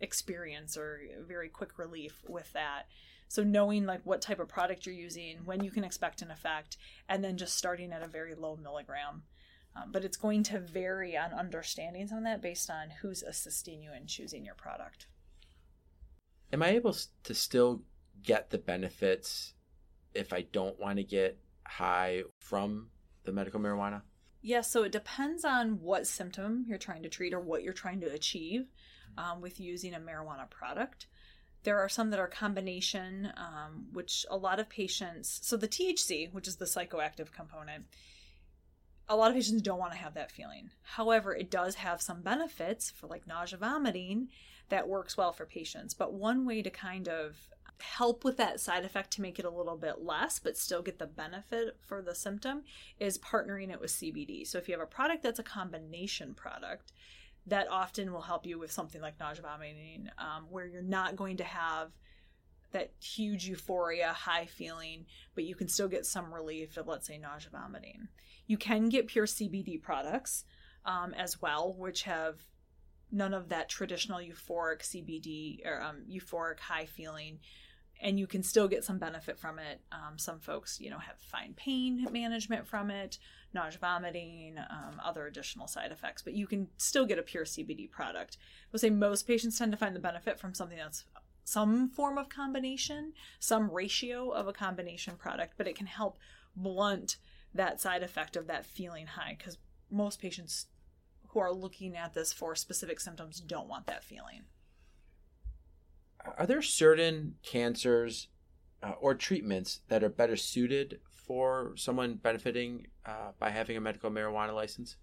experience 0.00 0.76
or 0.76 1.00
very 1.26 1.48
quick 1.48 1.78
relief 1.78 2.22
with 2.28 2.52
that. 2.52 2.84
So 3.28 3.42
knowing 3.42 3.86
like 3.86 4.02
what 4.04 4.22
type 4.22 4.38
of 4.38 4.48
product 4.48 4.86
you're 4.86 4.94
using, 4.94 5.38
when 5.44 5.64
you 5.64 5.70
can 5.70 5.84
expect 5.84 6.22
an 6.22 6.30
effect, 6.30 6.76
and 7.08 7.24
then 7.24 7.36
just 7.36 7.56
starting 7.56 7.92
at 7.92 8.02
a 8.02 8.08
very 8.08 8.34
low 8.34 8.56
milligram. 8.56 9.22
Um, 9.76 9.90
but 9.90 10.04
it's 10.04 10.16
going 10.16 10.44
to 10.44 10.60
vary 10.60 11.16
on 11.16 11.32
understanding 11.32 12.06
some 12.06 12.18
of 12.18 12.24
that 12.24 12.40
based 12.40 12.70
on 12.70 12.90
who's 13.02 13.22
assisting 13.22 13.82
you 13.82 13.90
in 13.92 14.06
choosing 14.06 14.44
your 14.44 14.54
product. 14.54 15.06
Am 16.52 16.62
I 16.62 16.68
able 16.68 16.96
to 17.24 17.34
still 17.34 17.82
get 18.22 18.50
the 18.50 18.58
benefits 18.58 19.54
if 20.14 20.32
I 20.32 20.42
don't 20.42 20.78
want 20.78 20.98
to 20.98 21.04
get 21.04 21.38
high 21.66 22.22
from 22.38 22.88
the 23.24 23.32
medical 23.32 23.60
marijuana? 23.60 24.02
Yeah, 24.42 24.60
so 24.60 24.82
it 24.82 24.92
depends 24.92 25.44
on 25.44 25.80
what 25.80 26.06
symptom 26.06 26.66
you're 26.68 26.78
trying 26.78 27.02
to 27.04 27.08
treat 27.08 27.32
or 27.32 27.40
what 27.40 27.62
you're 27.62 27.72
trying 27.72 28.00
to 28.00 28.12
achieve 28.12 28.66
um, 29.16 29.40
with 29.40 29.58
using 29.58 29.94
a 29.94 29.98
marijuana 29.98 30.48
product. 30.50 31.06
There 31.62 31.78
are 31.78 31.88
some 31.88 32.10
that 32.10 32.20
are 32.20 32.28
combination, 32.28 33.32
um, 33.38 33.86
which 33.92 34.26
a 34.30 34.36
lot 34.36 34.60
of 34.60 34.68
patients, 34.68 35.40
so 35.42 35.56
the 35.56 35.66
THC, 35.66 36.30
which 36.30 36.46
is 36.46 36.56
the 36.56 36.66
psychoactive 36.66 37.32
component, 37.32 37.86
a 39.08 39.16
lot 39.16 39.30
of 39.30 39.34
patients 39.34 39.62
don't 39.62 39.78
want 39.78 39.92
to 39.92 39.98
have 39.98 40.14
that 40.14 40.30
feeling. 40.30 40.70
However, 40.82 41.34
it 41.34 41.50
does 41.50 41.76
have 41.76 42.02
some 42.02 42.22
benefits 42.22 42.90
for 42.90 43.06
like 43.06 43.26
nausea 43.26 43.58
vomiting 43.58 44.28
that 44.68 44.88
works 44.88 45.16
well 45.16 45.32
for 45.32 45.46
patients. 45.46 45.94
But 45.94 46.12
one 46.14 46.46
way 46.46 46.62
to 46.62 46.70
kind 46.70 47.08
of 47.08 47.36
help 47.80 48.24
with 48.24 48.36
that 48.36 48.60
side 48.60 48.84
effect 48.84 49.10
to 49.12 49.22
make 49.22 49.38
it 49.38 49.44
a 49.44 49.50
little 49.50 49.76
bit 49.76 50.02
less 50.02 50.38
but 50.38 50.56
still 50.56 50.82
get 50.82 50.98
the 50.98 51.06
benefit 51.06 51.76
for 51.80 52.00
the 52.00 52.14
symptom 52.14 52.62
is 52.98 53.18
partnering 53.18 53.72
it 53.72 53.80
with 53.80 53.90
CBD. 53.90 54.46
So 54.46 54.58
if 54.58 54.68
you 54.68 54.74
have 54.74 54.82
a 54.82 54.86
product 54.86 55.22
that's 55.22 55.38
a 55.38 55.44
combination 55.44 56.34
product, 56.34 56.92
that 57.46 57.68
often 57.70 58.12
will 58.12 58.22
help 58.22 58.46
you 58.46 58.58
with 58.58 58.72
something 58.72 59.02
like 59.02 59.20
nausea 59.20 59.42
vomiting, 59.42 60.08
um, 60.18 60.46
where 60.48 60.66
you're 60.66 60.82
not 60.82 61.16
going 61.16 61.36
to 61.36 61.44
have 61.44 61.90
that 62.72 62.92
huge 63.00 63.46
euphoria, 63.46 64.12
high 64.12 64.46
feeling, 64.46 65.04
but 65.34 65.44
you 65.44 65.54
can 65.54 65.68
still 65.68 65.88
get 65.88 66.06
some 66.06 66.32
relief 66.32 66.76
of, 66.76 66.88
let's 66.88 67.06
say, 67.06 67.18
nausea 67.18 67.50
vomiting. 67.50 68.08
You 68.46 68.56
can 68.56 68.88
get 68.88 69.06
pure 69.06 69.26
CBD 69.26 69.80
products 69.80 70.44
um, 70.84 71.14
as 71.14 71.40
well, 71.40 71.74
which 71.76 72.02
have 72.02 72.36
none 73.12 73.32
of 73.32 73.48
that 73.50 73.68
traditional 73.68 74.18
euphoric 74.18 74.80
CBD 74.80 75.64
or 75.64 75.80
um, 75.80 76.04
euphoric 76.10 76.58
high 76.58 76.86
feeling 76.86 77.38
and 78.04 78.20
you 78.20 78.26
can 78.26 78.42
still 78.42 78.68
get 78.68 78.84
some 78.84 78.98
benefit 78.98 79.38
from 79.38 79.58
it. 79.58 79.80
Um, 79.90 80.18
some 80.18 80.38
folks, 80.38 80.78
you 80.78 80.90
know, 80.90 80.98
have 80.98 81.16
fine 81.20 81.54
pain 81.56 82.06
management 82.12 82.68
from 82.68 82.90
it, 82.90 83.18
nausea, 83.54 83.80
vomiting, 83.80 84.58
um, 84.58 85.00
other 85.02 85.26
additional 85.26 85.66
side 85.66 85.90
effects, 85.90 86.20
but 86.20 86.34
you 86.34 86.46
can 86.46 86.68
still 86.76 87.06
get 87.06 87.18
a 87.18 87.22
pure 87.22 87.46
CBD 87.46 87.90
product. 87.90 88.36
I 88.36 88.68
would 88.72 88.82
say 88.82 88.90
most 88.90 89.26
patients 89.26 89.58
tend 89.58 89.72
to 89.72 89.78
find 89.78 89.96
the 89.96 90.00
benefit 90.00 90.38
from 90.38 90.52
something 90.52 90.76
that's 90.76 91.06
some 91.44 91.88
form 91.88 92.18
of 92.18 92.28
combination, 92.28 93.14
some 93.38 93.70
ratio 93.70 94.30
of 94.30 94.46
a 94.46 94.52
combination 94.52 95.16
product, 95.16 95.54
but 95.56 95.66
it 95.66 95.76
can 95.76 95.86
help 95.86 96.18
blunt 96.54 97.16
that 97.54 97.80
side 97.80 98.02
effect 98.02 98.36
of 98.36 98.46
that 98.48 98.66
feeling 98.66 99.06
high 99.06 99.34
because 99.38 99.56
most 99.90 100.20
patients 100.20 100.66
who 101.28 101.40
are 101.40 101.52
looking 101.52 101.96
at 101.96 102.12
this 102.12 102.34
for 102.34 102.54
specific 102.54 103.00
symptoms 103.00 103.40
don't 103.40 103.68
want 103.68 103.86
that 103.86 104.04
feeling 104.04 104.42
are 106.38 106.46
there 106.46 106.62
certain 106.62 107.34
cancers 107.42 108.28
uh, 108.82 108.92
or 109.00 109.14
treatments 109.14 109.80
that 109.88 110.02
are 110.02 110.08
better 110.08 110.36
suited 110.36 111.00
for 111.10 111.72
someone 111.76 112.14
benefiting 112.14 112.86
uh, 113.06 113.32
by 113.38 113.50
having 113.50 113.76
a 113.76 113.80
medical 113.80 114.10
marijuana 114.10 114.54
license? 114.54 114.96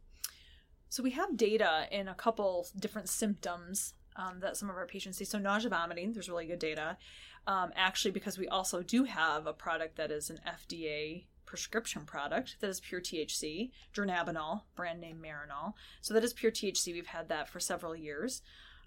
So 0.90 1.02
we 1.02 1.12
have 1.12 1.38
data 1.38 1.88
in 1.92 2.08
a 2.08 2.14
couple 2.14 2.68
different 2.78 3.10
symptoms 3.10 3.94
um, 4.18 4.40
that 4.42 4.58
some 4.58 4.70
of 4.70 4.76
our 4.76 4.86
patients 4.86 5.18
see. 5.18 5.26
So 5.26 5.40
nausea, 5.40 5.70
vomiting, 5.70 6.14
there's 6.14 6.30
really 6.30 6.46
good 6.46 6.60
data. 6.60 6.98
Um, 7.48 7.72
actually, 7.76 8.12
because 8.12 8.38
we 8.38 8.48
also 8.48 8.84
do 8.84 9.06
have 9.06 9.48
a 9.48 9.54
product 9.54 9.96
that 9.96 10.12
is 10.12 10.30
an 10.30 10.40
FDA 10.48 11.26
prescription 11.46 12.06
product 12.06 12.58
that 12.60 12.70
is 12.70 12.80
pure 12.80 13.02
THC, 13.02 13.72
dronabinol, 13.94 14.62
brand 14.76 15.02
name 15.02 15.22
Marinol. 15.24 15.74
So 16.02 16.14
that 16.14 16.24
is 16.24 16.34
pure 16.34 16.52
THC. 16.52 16.94
We've 16.94 17.08
had 17.08 17.30
that 17.30 17.50
for 17.50 17.60
several 17.60 17.96
years 17.96 18.42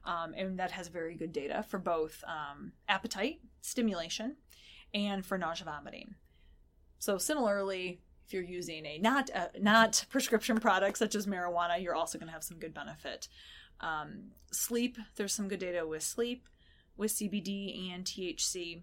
um, 0.04 0.34
and 0.36 0.58
that 0.58 0.70
has 0.72 0.88
very 0.88 1.14
good 1.14 1.32
data 1.32 1.64
for 1.68 1.78
both 1.78 2.22
um, 2.26 2.72
appetite 2.88 3.40
stimulation 3.60 4.36
and 4.92 5.24
for 5.24 5.38
nausea 5.38 5.64
vomiting. 5.64 6.14
So 6.98 7.18
similarly, 7.18 8.00
if 8.26 8.32
you're 8.32 8.42
using 8.42 8.86
a 8.86 8.98
not 8.98 9.30
uh, 9.34 9.48
not 9.60 10.04
prescription 10.08 10.58
product 10.58 10.98
such 10.98 11.14
as 11.14 11.26
marijuana, 11.26 11.82
you're 11.82 11.94
also 11.94 12.18
going 12.18 12.28
to 12.28 12.32
have 12.32 12.44
some 12.44 12.58
good 12.58 12.72
benefit. 12.72 13.28
Um, 13.80 14.30
sleep, 14.50 14.96
there's 15.16 15.34
some 15.34 15.48
good 15.48 15.58
data 15.58 15.86
with 15.86 16.02
sleep, 16.02 16.48
with 16.96 17.12
CBD 17.12 17.92
and 17.92 18.04
THC. 18.04 18.82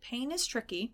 Pain 0.00 0.32
is 0.32 0.46
tricky. 0.46 0.92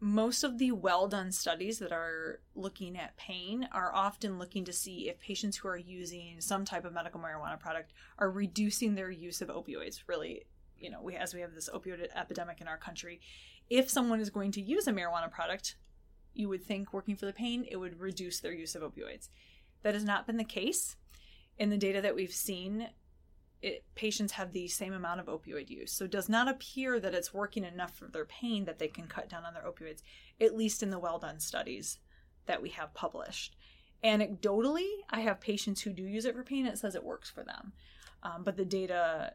Most 0.00 0.44
of 0.44 0.58
the 0.58 0.70
well 0.70 1.08
done 1.08 1.32
studies 1.32 1.78
that 1.80 1.92
are 1.92 2.40
looking 2.54 2.96
at 2.96 3.16
pain 3.16 3.68
are 3.72 3.92
often 3.94 4.38
looking 4.38 4.64
to 4.64 4.72
see 4.72 5.08
if 5.08 5.18
patients 5.18 5.56
who 5.56 5.68
are 5.68 5.76
using 5.76 6.40
some 6.40 6.64
type 6.64 6.84
of 6.84 6.92
medical 6.92 7.20
marijuana 7.20 7.58
product 7.58 7.92
are 8.18 8.30
reducing 8.30 8.94
their 8.94 9.10
use 9.10 9.42
of 9.42 9.48
opioids. 9.48 10.02
Really, 10.06 10.44
you 10.78 10.90
know, 10.90 11.02
we, 11.02 11.16
as 11.16 11.34
we 11.34 11.40
have 11.40 11.54
this 11.54 11.68
opioid 11.72 12.06
epidemic 12.14 12.60
in 12.60 12.68
our 12.68 12.76
country, 12.76 13.20
if 13.68 13.90
someone 13.90 14.20
is 14.20 14.30
going 14.30 14.52
to 14.52 14.62
use 14.62 14.86
a 14.86 14.92
marijuana 14.92 15.30
product, 15.30 15.76
you 16.32 16.48
would 16.48 16.62
think 16.62 16.92
working 16.92 17.16
for 17.16 17.26
the 17.26 17.32
pain, 17.32 17.66
it 17.68 17.76
would 17.76 17.98
reduce 17.98 18.38
their 18.38 18.52
use 18.52 18.76
of 18.76 18.82
opioids. 18.82 19.28
That 19.82 19.94
has 19.94 20.04
not 20.04 20.26
been 20.26 20.36
the 20.36 20.44
case. 20.44 20.96
In 21.58 21.70
the 21.70 21.76
data 21.76 22.00
that 22.00 22.14
we've 22.14 22.32
seen, 22.32 22.90
it, 23.60 23.84
patients 23.94 24.32
have 24.32 24.52
the 24.52 24.68
same 24.68 24.92
amount 24.92 25.20
of 25.20 25.26
opioid 25.26 25.68
use. 25.68 25.92
So 25.92 26.04
it 26.04 26.10
does 26.10 26.28
not 26.28 26.48
appear 26.48 27.00
that 27.00 27.14
it's 27.14 27.34
working 27.34 27.64
enough 27.64 27.96
for 27.96 28.06
their 28.06 28.24
pain 28.24 28.64
that 28.66 28.78
they 28.78 28.88
can 28.88 29.06
cut 29.06 29.28
down 29.28 29.44
on 29.44 29.54
their 29.54 29.64
opioids, 29.64 30.02
at 30.40 30.56
least 30.56 30.82
in 30.82 30.90
the 30.90 30.98
well 30.98 31.18
done 31.18 31.40
studies 31.40 31.98
that 32.46 32.62
we 32.62 32.70
have 32.70 32.94
published. 32.94 33.56
Anecdotally, 34.04 34.88
I 35.10 35.20
have 35.20 35.40
patients 35.40 35.80
who 35.82 35.92
do 35.92 36.04
use 36.04 36.24
it 36.24 36.36
for 36.36 36.44
pain. 36.44 36.66
It 36.66 36.78
says 36.78 36.94
it 36.94 37.04
works 37.04 37.28
for 37.28 37.42
them. 37.42 37.72
Um, 38.22 38.44
but 38.44 38.56
the 38.56 38.64
data 38.64 39.34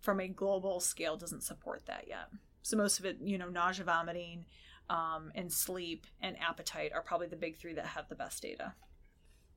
from 0.00 0.20
a 0.20 0.28
global 0.28 0.80
scale 0.80 1.16
doesn't 1.16 1.42
support 1.42 1.86
that 1.86 2.04
yet. 2.06 2.28
So 2.62 2.76
most 2.76 2.98
of 2.98 3.06
it, 3.06 3.18
you 3.22 3.38
know, 3.38 3.48
nausea, 3.48 3.84
vomiting, 3.84 4.44
um, 4.90 5.32
and 5.34 5.50
sleep 5.50 6.06
and 6.20 6.36
appetite 6.38 6.92
are 6.92 7.02
probably 7.02 7.26
the 7.26 7.36
big 7.36 7.56
three 7.56 7.72
that 7.74 7.86
have 7.86 8.08
the 8.08 8.14
best 8.14 8.42
data. 8.42 8.74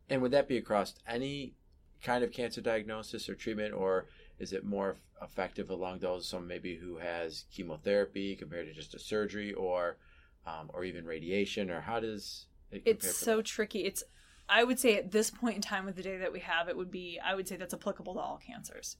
And 0.09 0.21
would 0.21 0.31
that 0.31 0.47
be 0.47 0.57
across 0.57 0.95
any 1.05 1.55
kind 2.01 2.23
of 2.23 2.31
cancer 2.31 2.61
diagnosis 2.61 3.29
or 3.29 3.35
treatment, 3.35 3.73
or 3.73 4.05
is 4.39 4.53
it 4.53 4.65
more 4.65 4.97
effective 5.21 5.69
along 5.69 5.99
those 5.99 6.27
some 6.27 6.47
maybe 6.47 6.75
who 6.75 6.97
has 6.97 7.45
chemotherapy 7.51 8.35
compared 8.35 8.67
to 8.67 8.73
just 8.73 8.93
a 8.95 8.99
surgery, 8.99 9.53
or 9.53 9.97
um, 10.45 10.69
or 10.73 10.83
even 10.83 11.05
radiation, 11.05 11.69
or 11.69 11.81
how 11.81 11.99
does 11.99 12.45
it? 12.71 12.83
It's 12.85 13.15
so 13.15 13.37
that? 13.37 13.45
tricky. 13.45 13.79
It's 13.85 14.03
I 14.49 14.63
would 14.63 14.79
say 14.79 14.97
at 14.97 15.11
this 15.11 15.29
point 15.29 15.55
in 15.55 15.61
time 15.61 15.85
with 15.85 15.95
the 15.95 16.03
data 16.03 16.19
that 16.19 16.33
we 16.33 16.39
have, 16.41 16.69
it 16.69 16.77
would 16.77 16.91
be 16.91 17.19
I 17.23 17.35
would 17.35 17.47
say 17.47 17.55
that's 17.55 17.73
applicable 17.73 18.13
to 18.13 18.19
all 18.19 18.39
cancers. 18.45 18.97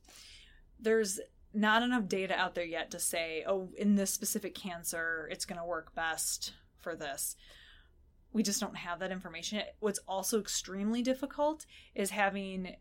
There's 0.79 1.19
not 1.53 1.81
enough 1.81 2.07
data 2.07 2.35
out 2.35 2.55
there 2.55 2.65
yet 2.65 2.91
to 2.91 2.99
say, 2.99 3.43
oh, 3.47 3.69
in 3.77 3.95
this 3.95 4.13
specific 4.13 4.53
cancer, 4.53 5.27
it's 5.31 5.45
going 5.45 5.59
to 5.59 5.65
work 5.65 5.95
best 5.95 6.53
for 6.77 6.95
this 6.95 7.35
we 8.37 8.43
just 8.43 8.61
don't 8.61 8.75
have 8.75 8.99
that 8.99 9.11
information. 9.11 9.61
What's 9.79 9.99
also 10.07 10.39
extremely 10.39 11.01
difficult 11.01 11.65
is 11.95 12.11
having 12.11 12.75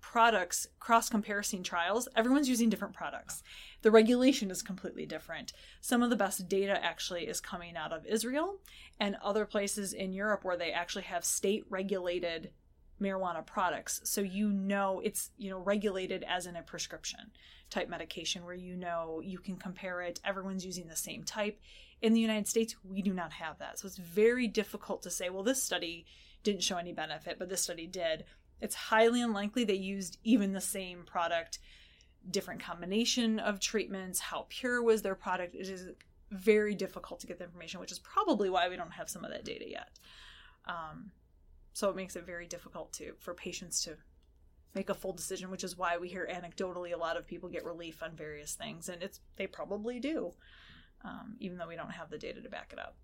products 0.00 0.66
cross 0.78 1.08
comparison 1.08 1.62
trials 1.62 2.08
everyone's 2.16 2.48
using 2.48 2.70
different 2.70 2.94
products. 2.94 3.42
The 3.82 3.90
regulation 3.90 4.50
is 4.50 4.62
completely 4.62 5.06
different. 5.06 5.52
Some 5.80 6.02
of 6.02 6.10
the 6.10 6.16
best 6.16 6.48
data 6.48 6.82
actually 6.82 7.26
is 7.26 7.40
coming 7.40 7.76
out 7.76 7.92
of 7.92 8.06
israel 8.06 8.58
and 9.00 9.16
other 9.22 9.44
places 9.44 9.92
in 9.92 10.12
europe 10.12 10.44
where 10.44 10.56
they 10.56 10.72
actually 10.72 11.04
have 11.04 11.24
state 11.24 11.64
regulated 11.68 12.50
marijuana 13.00 13.44
products. 13.44 14.00
So 14.04 14.20
you 14.20 14.50
know 14.50 15.00
it's 15.04 15.30
you 15.38 15.50
know 15.50 15.58
regulated 15.58 16.24
as 16.28 16.46
in 16.46 16.56
a 16.56 16.62
prescription 16.62 17.30
type 17.70 17.88
medication 17.88 18.44
where 18.44 18.54
you 18.54 18.76
know 18.76 19.20
you 19.22 19.38
can 19.38 19.56
compare 19.56 20.00
it. 20.02 20.20
Everyone's 20.24 20.66
using 20.66 20.88
the 20.88 20.96
same 20.96 21.24
type. 21.24 21.60
In 22.00 22.12
the 22.12 22.20
united 22.20 22.48
states 22.48 22.76
we 22.84 23.02
do 23.02 23.12
not 23.12 23.32
have 23.32 23.58
that. 23.58 23.78
So 23.78 23.86
it's 23.86 23.98
very 23.98 24.46
difficult 24.46 25.02
to 25.02 25.10
say 25.10 25.30
well 25.30 25.42
this 25.42 25.62
study 25.62 26.06
didn't 26.44 26.62
show 26.62 26.76
any 26.76 26.92
benefit 26.92 27.38
but 27.38 27.48
this 27.48 27.62
study 27.62 27.86
did 27.86 28.24
it's 28.60 28.74
highly 28.74 29.22
unlikely 29.22 29.64
they 29.64 29.74
used 29.74 30.18
even 30.24 30.52
the 30.52 30.60
same 30.60 31.04
product, 31.04 31.58
different 32.30 32.62
combination 32.62 33.38
of 33.38 33.60
treatments, 33.60 34.18
how 34.20 34.46
pure 34.48 34.82
was 34.82 35.02
their 35.02 35.14
product. 35.14 35.54
It 35.54 35.68
is 35.68 35.88
very 36.30 36.74
difficult 36.74 37.20
to 37.20 37.26
get 37.26 37.38
the 37.38 37.44
information, 37.44 37.80
which 37.80 37.92
is 37.92 37.98
probably 37.98 38.50
why 38.50 38.68
we 38.68 38.76
don't 38.76 38.92
have 38.92 39.08
some 39.08 39.24
of 39.24 39.30
that 39.30 39.44
data 39.44 39.68
yet. 39.68 39.98
Um, 40.66 41.12
so 41.72 41.88
it 41.88 41.96
makes 41.96 42.16
it 42.16 42.26
very 42.26 42.46
difficult 42.46 42.92
to 42.94 43.12
for 43.20 43.34
patients 43.34 43.82
to 43.84 43.96
make 44.74 44.90
a 44.90 44.94
full 44.94 45.12
decision, 45.12 45.50
which 45.50 45.64
is 45.64 45.78
why 45.78 45.96
we 45.96 46.08
hear 46.08 46.28
anecdotally 46.30 46.92
a 46.92 46.98
lot 46.98 47.16
of 47.16 47.26
people 47.26 47.48
get 47.48 47.64
relief 47.64 48.02
on 48.02 48.14
various 48.14 48.54
things, 48.54 48.88
and 48.88 49.02
it's 49.02 49.20
they 49.36 49.46
probably 49.46 49.98
do, 49.98 50.32
um, 51.04 51.36
even 51.40 51.56
though 51.56 51.68
we 51.68 51.76
don't 51.76 51.90
have 51.90 52.10
the 52.10 52.18
data 52.18 52.40
to 52.40 52.48
back 52.48 52.70
it 52.72 52.78
up. 52.78 52.96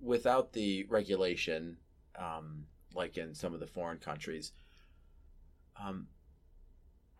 Without 0.00 0.52
the 0.52 0.84
regulation, 0.84 1.76
um, 2.18 2.64
like 2.94 3.16
in 3.16 3.34
some 3.34 3.54
of 3.54 3.60
the 3.60 3.66
foreign 3.66 3.98
countries, 3.98 4.52
um, 5.82 6.08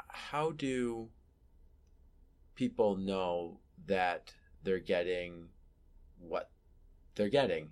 how 0.09 0.51
do 0.53 1.09
people 2.55 2.97
know 2.97 3.61
that 3.87 4.33
they're 4.63 4.79
getting 4.79 5.49
what 6.19 6.51
they're 7.15 7.29
getting? 7.29 7.71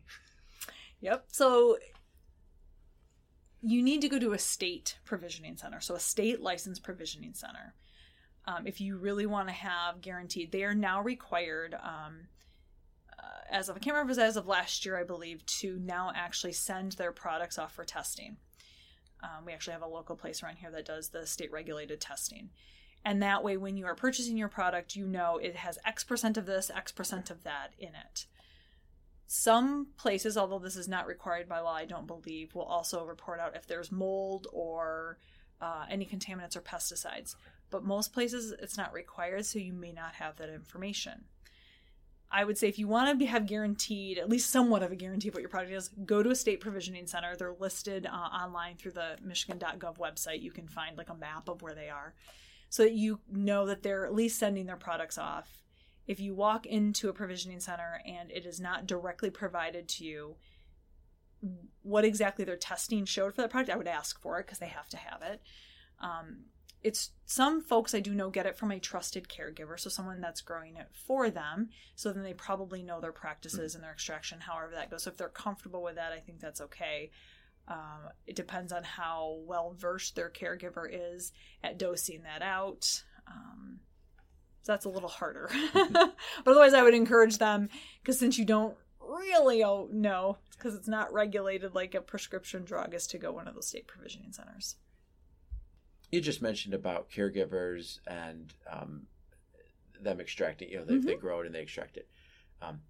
Yep. 1.01 1.25
So 1.29 1.79
you 3.63 3.83
need 3.83 4.01
to 4.03 4.09
go 4.09 4.19
to 4.19 4.33
a 4.33 4.39
state 4.39 4.99
provisioning 5.05 5.57
center, 5.57 5.81
so 5.81 5.95
a 5.95 6.01
state 6.01 6.41
licensed 6.41 6.83
provisioning 6.83 7.35
center. 7.35 7.75
Um, 8.47 8.67
if 8.67 8.81
you 8.81 8.97
really 8.97 9.27
want 9.27 9.49
to 9.49 9.55
have 9.55 10.01
guaranteed, 10.01 10.53
they 10.53 10.63
are 10.63 10.75
now 10.75 11.03
required. 11.03 11.75
Um, 11.75 12.29
uh, 13.19 13.41
as 13.51 13.69
of 13.69 13.77
I 13.77 13.81
can't 13.81 13.97
remember 13.97 14.21
as 14.21 14.37
of 14.37 14.47
last 14.47 14.85
year, 14.85 14.97
I 14.97 15.03
believe, 15.03 15.45
to 15.47 15.79
now 15.81 16.13
actually 16.15 16.53
send 16.53 16.93
their 16.93 17.13
products 17.13 17.59
off 17.59 17.75
for 17.75 17.85
testing. 17.85 18.37
Um, 19.23 19.45
we 19.47 19.53
actually 19.53 19.73
have 19.73 19.83
a 19.83 19.87
local 19.87 20.17
place 20.17 20.43
around 20.43 20.57
here 20.57 20.71
that 20.71 20.87
does 20.87 21.09
the 21.09 21.27
state 21.27 21.51
regulated 21.51 22.01
testing. 22.01 22.51
And 23.05 23.23
that 23.23 23.45
way, 23.45 23.57
when 23.57 23.77
you 23.77 23.87
are 23.87 23.95
purchasing 23.95 24.37
your 24.37 24.49
product, 24.49 24.97
you 24.97 25.07
know 25.07 25.39
it 25.39 25.57
has 25.57 25.79
X 25.85 26.05
percent 26.05 26.37
of 26.37 26.47
this, 26.47 26.71
X 26.71 26.93
percent 26.93 27.31
of 27.31 27.45
that 27.45 27.73
in 27.79 27.91
it. 27.91 28.27
Some 29.29 29.89
places, 29.97 30.37
although 30.37 30.59
this 30.59 30.77
is 30.77 30.89
not 30.89 31.07
required 31.07 31.49
by 31.49 31.61
law, 31.61 31.75
I 31.75 31.85
don't 31.85 32.07
believe, 32.07 32.55
will 32.55 32.63
also 32.63 33.05
report 33.05 33.41
out 33.41 33.57
if 33.57 33.67
there's 33.67 33.91
mold 33.91 34.47
or 34.53 35.19
uh, 35.61 35.85
any 35.91 36.05
contaminants 36.05 36.57
or 36.57 36.61
pesticides. 36.61 37.35
But 37.71 37.85
most 37.85 38.13
places, 38.13 38.55
it's 38.61 38.77
not 38.77 38.93
required, 38.93 39.45
so 39.47 39.59
you 39.59 39.73
may 39.73 39.93
not 39.93 40.15
have 40.15 40.37
that 40.37 40.49
information. 40.49 41.25
I 42.31 42.45
would 42.45 42.59
say 42.59 42.69
if 42.69 42.79
you 42.79 42.89
want 42.89 43.19
to 43.19 43.27
have 43.27 43.47
guaranteed, 43.47 44.19
at 44.19 44.29
least 44.29 44.51
somewhat 44.51 44.83
of 44.83 44.91
a 44.91 44.97
guarantee 44.97 45.29
of 45.29 45.35
what 45.35 45.41
your 45.41 45.49
product 45.49 45.73
is, 45.73 45.91
go 46.05 46.23
to 46.23 46.31
a 46.31 46.35
state 46.35 46.61
provisioning 46.61 47.07
center. 47.07 47.37
They're 47.37 47.55
listed 47.59 48.07
uh, 48.07 48.11
online 48.11 48.77
through 48.77 48.93
the 48.93 49.17
Michigan.gov 49.23 49.99
website. 49.99 50.43
You 50.43 50.51
can 50.51 50.67
find 50.67 50.99
like 50.99 51.09
a 51.09 51.15
map 51.15 51.49
of 51.49 51.63
where 51.63 51.75
they 51.75 51.89
are 51.89 52.15
so 52.69 52.83
that 52.83 52.95
you 52.95 53.21
know 53.31 53.67
that 53.67 53.83
they're 53.83 54.07
at 54.07 54.15
least 54.15 54.39
sending 54.39 54.67
their 54.67 54.77
products 54.77 55.19
off. 55.19 55.63
If 56.07 56.21
you 56.21 56.35
walk 56.35 56.67
into 56.67 57.09
a 57.09 57.13
provisioning 57.13 57.61
center 57.61 58.01
and 58.07 58.31
it 58.31 58.45
is 58.45 58.61
not 58.61 58.87
directly 58.87 59.31
provided 59.31 59.89
to 59.89 60.05
you, 60.05 60.37
what 61.83 62.05
exactly 62.05 62.45
their 62.45 62.57
testing 62.57 63.05
showed 63.05 63.35
for 63.35 63.43
that 63.43 63.51
product, 63.51 63.71
I 63.71 63.77
would 63.77 63.89
ask 63.89 64.21
for 64.21 64.39
it 64.39 64.47
because 64.47 64.59
they 64.59 64.67
have 64.67 64.89
to 64.91 64.97
have 64.97 65.23
it. 65.23 65.41
Um, 66.01 66.47
it's 66.83 67.11
some 67.25 67.61
folks 67.61 67.95
I 67.95 68.01
do 68.01 68.15
know 68.15 68.31
get 68.31 68.47
it 68.47 68.57
from 68.57 68.71
a 68.71 68.79
trusted 68.79 69.29
caregiver, 69.29 69.79
so 69.79 69.91
someone 69.91 70.21
that's 70.21 70.41
growing 70.41 70.77
it 70.77 70.89
for 70.93 71.31
them. 71.31 71.71
So 71.95 72.13
then 72.13 72.23
they 72.23 72.35
probably 72.35 72.83
know 72.83 73.01
their 73.01 73.13
practices 73.13 73.75
and 73.75 73.83
their 73.83 73.93
extraction, 73.93 74.41
however 74.41 74.73
that 74.75 74.91
goes. 74.91 75.03
So 75.03 75.11
if 75.11 75.17
they're 75.17 75.29
comfortable 75.29 75.83
with 75.83 75.97
that, 75.97 76.13
I 76.13 76.21
think 76.21 76.41
that's 76.41 76.61
okay. 76.61 77.11
Um, 77.69 78.11
it 78.27 78.37
depends 78.37 78.73
on 78.73 78.85
how 78.85 79.41
well 79.45 79.75
versed 79.77 80.15
their 80.15 80.31
caregiver 80.31 80.87
is 80.89 81.33
at 81.65 81.79
dosing 81.79 82.23
that 82.23 82.43
out. 82.43 83.03
Um, 83.27 83.81
so 84.63 84.73
that's 84.73 84.85
a 84.85 84.91
little 84.91 85.09
harder. 85.09 85.51
but 85.75 86.15
otherwise, 86.47 86.75
I 86.75 86.83
would 86.83 86.95
encourage 86.95 87.39
them 87.39 87.69
because 88.01 88.19
since 88.19 88.39
you 88.39 88.45
don't 88.45 88.77
really 89.01 89.61
know, 89.61 90.39
because 90.57 90.75
it's 90.77 90.89
not 90.89 91.13
regulated 91.13 91.75
like 91.75 91.95
a 91.95 92.01
prescription 92.01 92.65
drug, 92.65 92.95
is 92.95 93.09
to 93.09 93.19
go 93.19 93.33
one 93.33 93.49
of 93.49 93.55
those 93.55 93.67
state 93.67 93.89
provisioning 93.89 94.33
centers 94.33 94.77
you 96.11 96.21
just 96.21 96.43
mentioned 96.43 96.75
about 96.75 97.11
caregivers 97.11 97.99
and 98.07 98.53
um, 98.71 99.03
them 100.01 100.21
extracting. 100.21 100.71
You 100.71 100.79
know, 100.79 100.85
they, 100.85 100.95
mm-hmm. 100.95 101.07
they 101.07 101.17
grow 101.17 101.41
it 101.41 101.47
and 101.47 101.55
they 101.55 101.63
extract 101.63 101.97
it. 101.97 102.09
Um, 102.63 102.81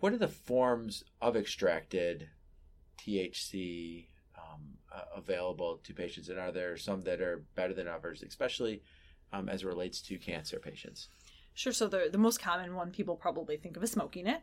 what 0.00 0.12
are 0.12 0.18
the 0.18 0.28
forms 0.28 1.04
of 1.20 1.36
extracted 1.36 2.28
THC 2.98 4.08
um, 4.36 4.62
uh, 4.94 5.02
available 5.16 5.80
to 5.84 5.94
patients, 5.94 6.28
and 6.28 6.38
are 6.38 6.52
there 6.52 6.76
some 6.76 7.02
that 7.04 7.20
are 7.20 7.44
better 7.54 7.72
than 7.72 7.88
others, 7.88 8.22
especially 8.22 8.82
um, 9.32 9.48
as 9.48 9.62
it 9.62 9.66
relates 9.66 10.00
to 10.02 10.18
cancer 10.18 10.58
patients? 10.58 11.08
Sure. 11.54 11.72
So 11.72 11.88
the 11.88 12.08
the 12.10 12.18
most 12.18 12.40
common 12.40 12.74
one 12.74 12.90
people 12.90 13.16
probably 13.16 13.56
think 13.56 13.76
of 13.76 13.82
is 13.82 13.90
smoking 13.90 14.26
it, 14.26 14.42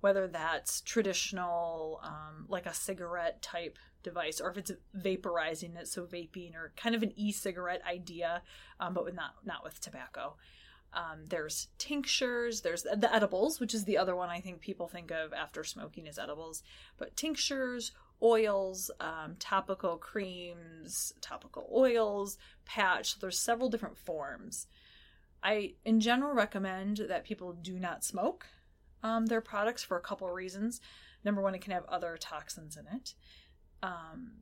whether 0.00 0.26
that's 0.26 0.80
traditional, 0.80 2.00
um, 2.02 2.46
like 2.48 2.66
a 2.66 2.74
cigarette 2.74 3.42
type 3.42 3.78
device 4.02 4.40
or 4.40 4.50
if 4.50 4.56
it's 4.56 4.72
vaporizing 4.96 5.76
it 5.76 5.86
so 5.86 6.06
vaping 6.06 6.54
or 6.54 6.72
kind 6.74 6.94
of 6.94 7.02
an 7.02 7.12
e-cigarette 7.16 7.82
idea 7.86 8.40
um, 8.80 8.94
but 8.94 9.04
with 9.04 9.14
not 9.14 9.34
not 9.44 9.62
with 9.62 9.78
tobacco. 9.80 10.36
Um, 10.92 11.26
there's 11.28 11.68
tinctures 11.78 12.62
there's 12.62 12.82
the 12.82 13.14
edibles 13.14 13.60
which 13.60 13.74
is 13.74 13.84
the 13.84 13.96
other 13.96 14.16
one 14.16 14.28
i 14.28 14.40
think 14.40 14.60
people 14.60 14.88
think 14.88 15.12
of 15.12 15.32
after 15.32 15.62
smoking 15.62 16.08
is 16.08 16.18
edibles 16.18 16.64
but 16.98 17.14
tinctures 17.14 17.92
oils 18.22 18.90
um, 19.00 19.36
topical 19.38 19.96
creams 19.96 21.14
topical 21.20 21.68
oils 21.72 22.38
patch 22.64 23.18
there's 23.20 23.38
several 23.38 23.68
different 23.68 23.98
forms. 23.98 24.66
I 25.42 25.74
in 25.84 26.00
general 26.00 26.34
recommend 26.34 26.98
that 27.08 27.24
people 27.24 27.52
do 27.52 27.78
not 27.78 28.04
smoke 28.04 28.46
um, 29.02 29.26
their 29.26 29.40
products 29.40 29.82
for 29.82 29.96
a 29.96 30.00
couple 30.00 30.28
of 30.28 30.34
reasons. 30.34 30.80
Number 31.24 31.42
one, 31.42 31.54
it 31.54 31.60
can 31.60 31.72
have 31.72 31.84
other 31.86 32.16
toxins 32.18 32.76
in 32.76 32.86
it. 32.94 33.14
Um, 33.82 34.32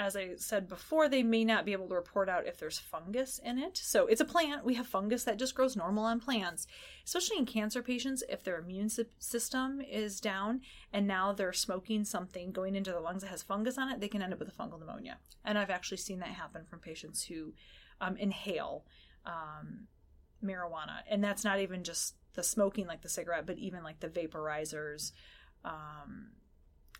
as 0.00 0.16
I 0.16 0.30
said 0.36 0.66
before, 0.66 1.08
they 1.08 1.22
may 1.22 1.44
not 1.44 1.66
be 1.66 1.72
able 1.72 1.88
to 1.88 1.94
report 1.94 2.28
out 2.28 2.46
if 2.46 2.58
there's 2.58 2.78
fungus 2.78 3.38
in 3.44 3.58
it. 3.58 3.76
So 3.76 4.06
it's 4.06 4.20
a 4.20 4.24
plant. 4.24 4.64
We 4.64 4.74
have 4.74 4.86
fungus 4.86 5.24
that 5.24 5.38
just 5.38 5.54
grows 5.54 5.76
normal 5.76 6.04
on 6.04 6.20
plants, 6.20 6.66
especially 7.04 7.36
in 7.36 7.44
cancer 7.44 7.82
patients. 7.82 8.22
If 8.28 8.42
their 8.42 8.58
immune 8.58 8.88
system 8.88 9.82
is 9.82 10.18
down 10.18 10.62
and 10.90 11.06
now 11.06 11.32
they're 11.32 11.52
smoking 11.52 12.04
something 12.04 12.50
going 12.50 12.76
into 12.76 12.92
the 12.92 13.00
lungs 13.00 13.22
that 13.22 13.28
has 13.28 13.42
fungus 13.42 13.76
on 13.76 13.90
it, 13.90 14.00
they 14.00 14.08
can 14.08 14.22
end 14.22 14.32
up 14.32 14.38
with 14.38 14.48
a 14.48 14.52
fungal 14.52 14.80
pneumonia. 14.80 15.18
And 15.44 15.58
I've 15.58 15.70
actually 15.70 15.98
seen 15.98 16.20
that 16.20 16.28
happen 16.28 16.64
from 16.64 16.78
patients 16.78 17.24
who 17.24 17.52
um, 18.00 18.16
inhale 18.16 18.86
um, 19.26 19.86
marijuana. 20.42 21.02
And 21.10 21.22
that's 21.22 21.44
not 21.44 21.60
even 21.60 21.84
just 21.84 22.14
the 22.34 22.42
smoking 22.42 22.86
like 22.86 23.02
the 23.02 23.08
cigarette, 23.08 23.46
but 23.46 23.58
even 23.58 23.82
like 23.82 24.00
the 24.00 24.08
vaporizers. 24.08 25.12
Um, 25.64 26.30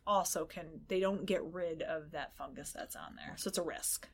also 0.06 0.44
can 0.44 0.66
they 0.88 1.00
don't 1.00 1.26
get 1.26 1.42
rid 1.44 1.82
of 1.82 2.10
that 2.12 2.36
fungus 2.36 2.72
that's 2.72 2.96
on 2.96 3.16
there. 3.16 3.34
So 3.36 3.48
it's 3.48 3.58
a 3.58 3.62
risk. 3.62 4.08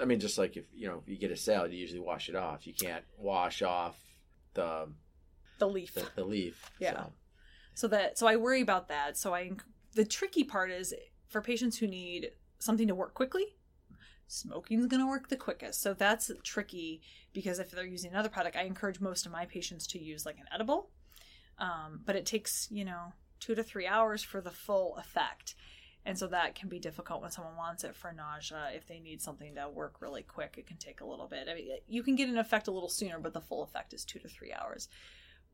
I 0.00 0.04
mean 0.04 0.20
just 0.20 0.38
like 0.38 0.56
if 0.56 0.64
you 0.74 0.88
know 0.88 1.02
if 1.02 1.08
you 1.08 1.18
get 1.18 1.30
a 1.30 1.36
salad 1.36 1.72
you 1.72 1.78
usually 1.78 2.00
wash 2.00 2.28
it 2.28 2.36
off. 2.36 2.66
You 2.66 2.74
can't 2.74 3.04
wash 3.18 3.62
off 3.62 3.96
the 4.54 4.88
the 5.58 5.68
leaf. 5.68 5.94
the, 5.94 6.06
the 6.16 6.24
leaf 6.24 6.70
yeah. 6.80 6.92
so. 6.92 7.12
so 7.74 7.88
that 7.88 8.18
so 8.18 8.26
i 8.26 8.36
worry 8.36 8.60
about 8.60 8.88
that. 8.88 9.16
So 9.16 9.34
i 9.34 9.52
the 9.94 10.04
tricky 10.04 10.44
part 10.44 10.70
is 10.70 10.94
for 11.28 11.42
patients 11.42 11.78
who 11.78 11.86
need 11.86 12.30
something 12.58 12.88
to 12.88 12.94
work 12.94 13.14
quickly 13.14 13.56
smoking's 14.26 14.86
going 14.86 15.00
to 15.00 15.06
work 15.06 15.28
the 15.28 15.36
quickest 15.36 15.82
so 15.82 15.92
that's 15.92 16.30
tricky 16.42 17.00
because 17.32 17.58
if 17.58 17.70
they're 17.70 17.84
using 17.84 18.10
another 18.10 18.28
product 18.28 18.56
i 18.56 18.62
encourage 18.62 19.00
most 19.00 19.26
of 19.26 19.32
my 19.32 19.44
patients 19.44 19.86
to 19.86 19.98
use 19.98 20.24
like 20.24 20.38
an 20.38 20.46
edible 20.52 20.90
um, 21.58 22.00
but 22.04 22.16
it 22.16 22.26
takes 22.26 22.68
you 22.70 22.84
know 22.84 23.12
two 23.42 23.54
to 23.56 23.62
three 23.62 23.86
hours 23.86 24.22
for 24.22 24.40
the 24.40 24.50
full 24.50 24.96
effect. 24.96 25.56
And 26.04 26.18
so 26.18 26.26
that 26.28 26.54
can 26.54 26.68
be 26.68 26.78
difficult 26.78 27.22
when 27.22 27.30
someone 27.30 27.56
wants 27.56 27.84
it 27.84 27.94
for 27.94 28.12
nausea. 28.12 28.70
If 28.74 28.86
they 28.86 28.98
need 28.98 29.20
something 29.20 29.54
to 29.54 29.68
work 29.68 29.96
really 30.00 30.22
quick, 30.22 30.54
it 30.58 30.66
can 30.66 30.76
take 30.76 31.00
a 31.00 31.04
little 31.04 31.26
bit. 31.26 31.48
I 31.50 31.54
mean, 31.54 31.68
you 31.88 32.02
can 32.02 32.16
get 32.16 32.28
an 32.28 32.38
effect 32.38 32.68
a 32.68 32.72
little 32.72 32.88
sooner, 32.88 33.18
but 33.18 33.34
the 33.34 33.40
full 33.40 33.62
effect 33.62 33.92
is 33.92 34.04
two 34.04 34.18
to 34.20 34.28
three 34.28 34.52
hours. 34.52 34.88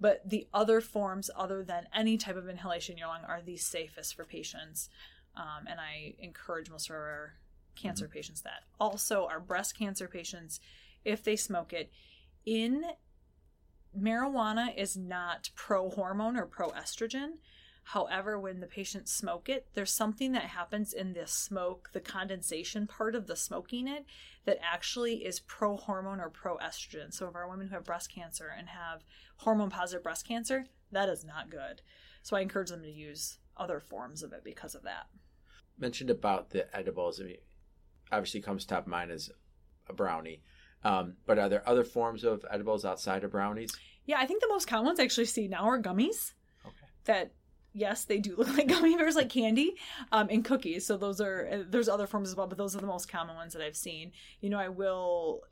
But 0.00 0.28
the 0.28 0.46
other 0.54 0.80
forms, 0.80 1.30
other 1.36 1.62
than 1.64 1.88
any 1.94 2.16
type 2.16 2.36
of 2.36 2.48
inhalation 2.48 2.94
in 2.94 2.98
your 2.98 3.08
lung, 3.08 3.24
are 3.26 3.42
the 3.42 3.56
safest 3.56 4.14
for 4.14 4.24
patients. 4.24 4.88
Um, 5.36 5.66
and 5.68 5.80
I 5.80 6.14
encourage 6.18 6.70
most 6.70 6.88
of 6.88 6.96
our 6.96 7.34
cancer 7.78 8.06
mm-hmm. 8.06 8.12
patients 8.14 8.42
that. 8.42 8.64
Also, 8.78 9.26
our 9.26 9.40
breast 9.40 9.78
cancer 9.78 10.08
patients, 10.08 10.60
if 11.04 11.22
they 11.22 11.36
smoke 11.36 11.72
it, 11.72 11.90
in 12.44 12.84
marijuana 13.96 14.76
is 14.76 14.96
not 14.96 15.50
pro 15.54 15.88
hormone 15.90 16.36
or 16.36 16.46
pro 16.46 16.70
estrogen. 16.70 17.32
However, 17.84 18.38
when 18.38 18.60
the 18.60 18.66
patients 18.66 19.12
smoke 19.12 19.48
it, 19.48 19.68
there's 19.72 19.92
something 19.92 20.32
that 20.32 20.42
happens 20.42 20.92
in 20.92 21.14
the 21.14 21.26
smoke, 21.26 21.88
the 21.94 22.00
condensation 22.00 22.86
part 22.86 23.14
of 23.14 23.26
the 23.26 23.36
smoking 23.36 23.88
it, 23.88 24.04
that 24.44 24.58
actually 24.62 25.24
is 25.24 25.40
pro 25.40 25.78
hormone 25.78 26.20
or 26.20 26.28
pro 26.28 26.58
estrogen. 26.58 27.12
So, 27.14 27.28
if 27.28 27.34
our 27.34 27.48
women 27.48 27.68
who 27.68 27.74
have 27.74 27.84
breast 27.84 28.12
cancer 28.12 28.52
and 28.56 28.68
have 28.68 29.04
hormone 29.38 29.70
positive 29.70 30.02
breast 30.02 30.28
cancer, 30.28 30.66
that 30.92 31.08
is 31.08 31.24
not 31.24 31.50
good. 31.50 31.80
So, 32.22 32.36
I 32.36 32.40
encourage 32.40 32.68
them 32.68 32.82
to 32.82 32.90
use 32.90 33.38
other 33.56 33.80
forms 33.80 34.22
of 34.22 34.34
it 34.34 34.44
because 34.44 34.74
of 34.74 34.82
that. 34.82 35.06
Mentioned 35.78 36.10
about 36.10 36.50
the 36.50 36.74
edibles. 36.76 37.20
I 37.20 37.24
mean, 37.24 37.36
obviously, 38.12 38.40
comes 38.40 38.64
top 38.64 38.84
of 38.84 38.88
mind 38.88 39.10
as 39.10 39.30
a 39.88 39.92
brownie. 39.92 40.42
Um, 40.84 41.14
but 41.26 41.38
are 41.38 41.48
there 41.48 41.68
other 41.68 41.84
forms 41.84 42.24
of 42.24 42.44
edibles 42.50 42.84
outside 42.84 43.24
of 43.24 43.32
brownies? 43.32 43.74
Yeah, 44.04 44.18
I 44.20 44.26
think 44.26 44.40
the 44.40 44.48
most 44.48 44.68
common 44.68 44.86
ones 44.86 45.00
I 45.00 45.04
actually 45.04 45.26
see 45.26 45.48
now 45.48 45.64
are 45.64 45.80
gummies. 45.80 46.32
Okay. 46.64 46.86
That 47.04 47.32
yes, 47.72 48.04
they 48.04 48.18
do 48.18 48.36
look 48.38 48.56
like 48.56 48.68
gummy 48.68 48.96
bears, 48.96 49.16
like 49.16 49.28
candy, 49.28 49.74
um, 50.12 50.28
and 50.30 50.44
cookies. 50.44 50.86
So 50.86 50.96
those 50.96 51.20
are 51.20 51.48
uh, 51.50 51.62
there's 51.68 51.88
other 51.88 52.06
forms 52.06 52.28
as 52.28 52.36
well, 52.36 52.46
but 52.46 52.58
those 52.58 52.76
are 52.76 52.80
the 52.80 52.86
most 52.86 53.10
common 53.10 53.36
ones 53.36 53.52
that 53.54 53.62
I've 53.62 53.76
seen. 53.76 54.12
You 54.40 54.50
know, 54.50 54.58
I 54.58 54.68
will 54.68 55.42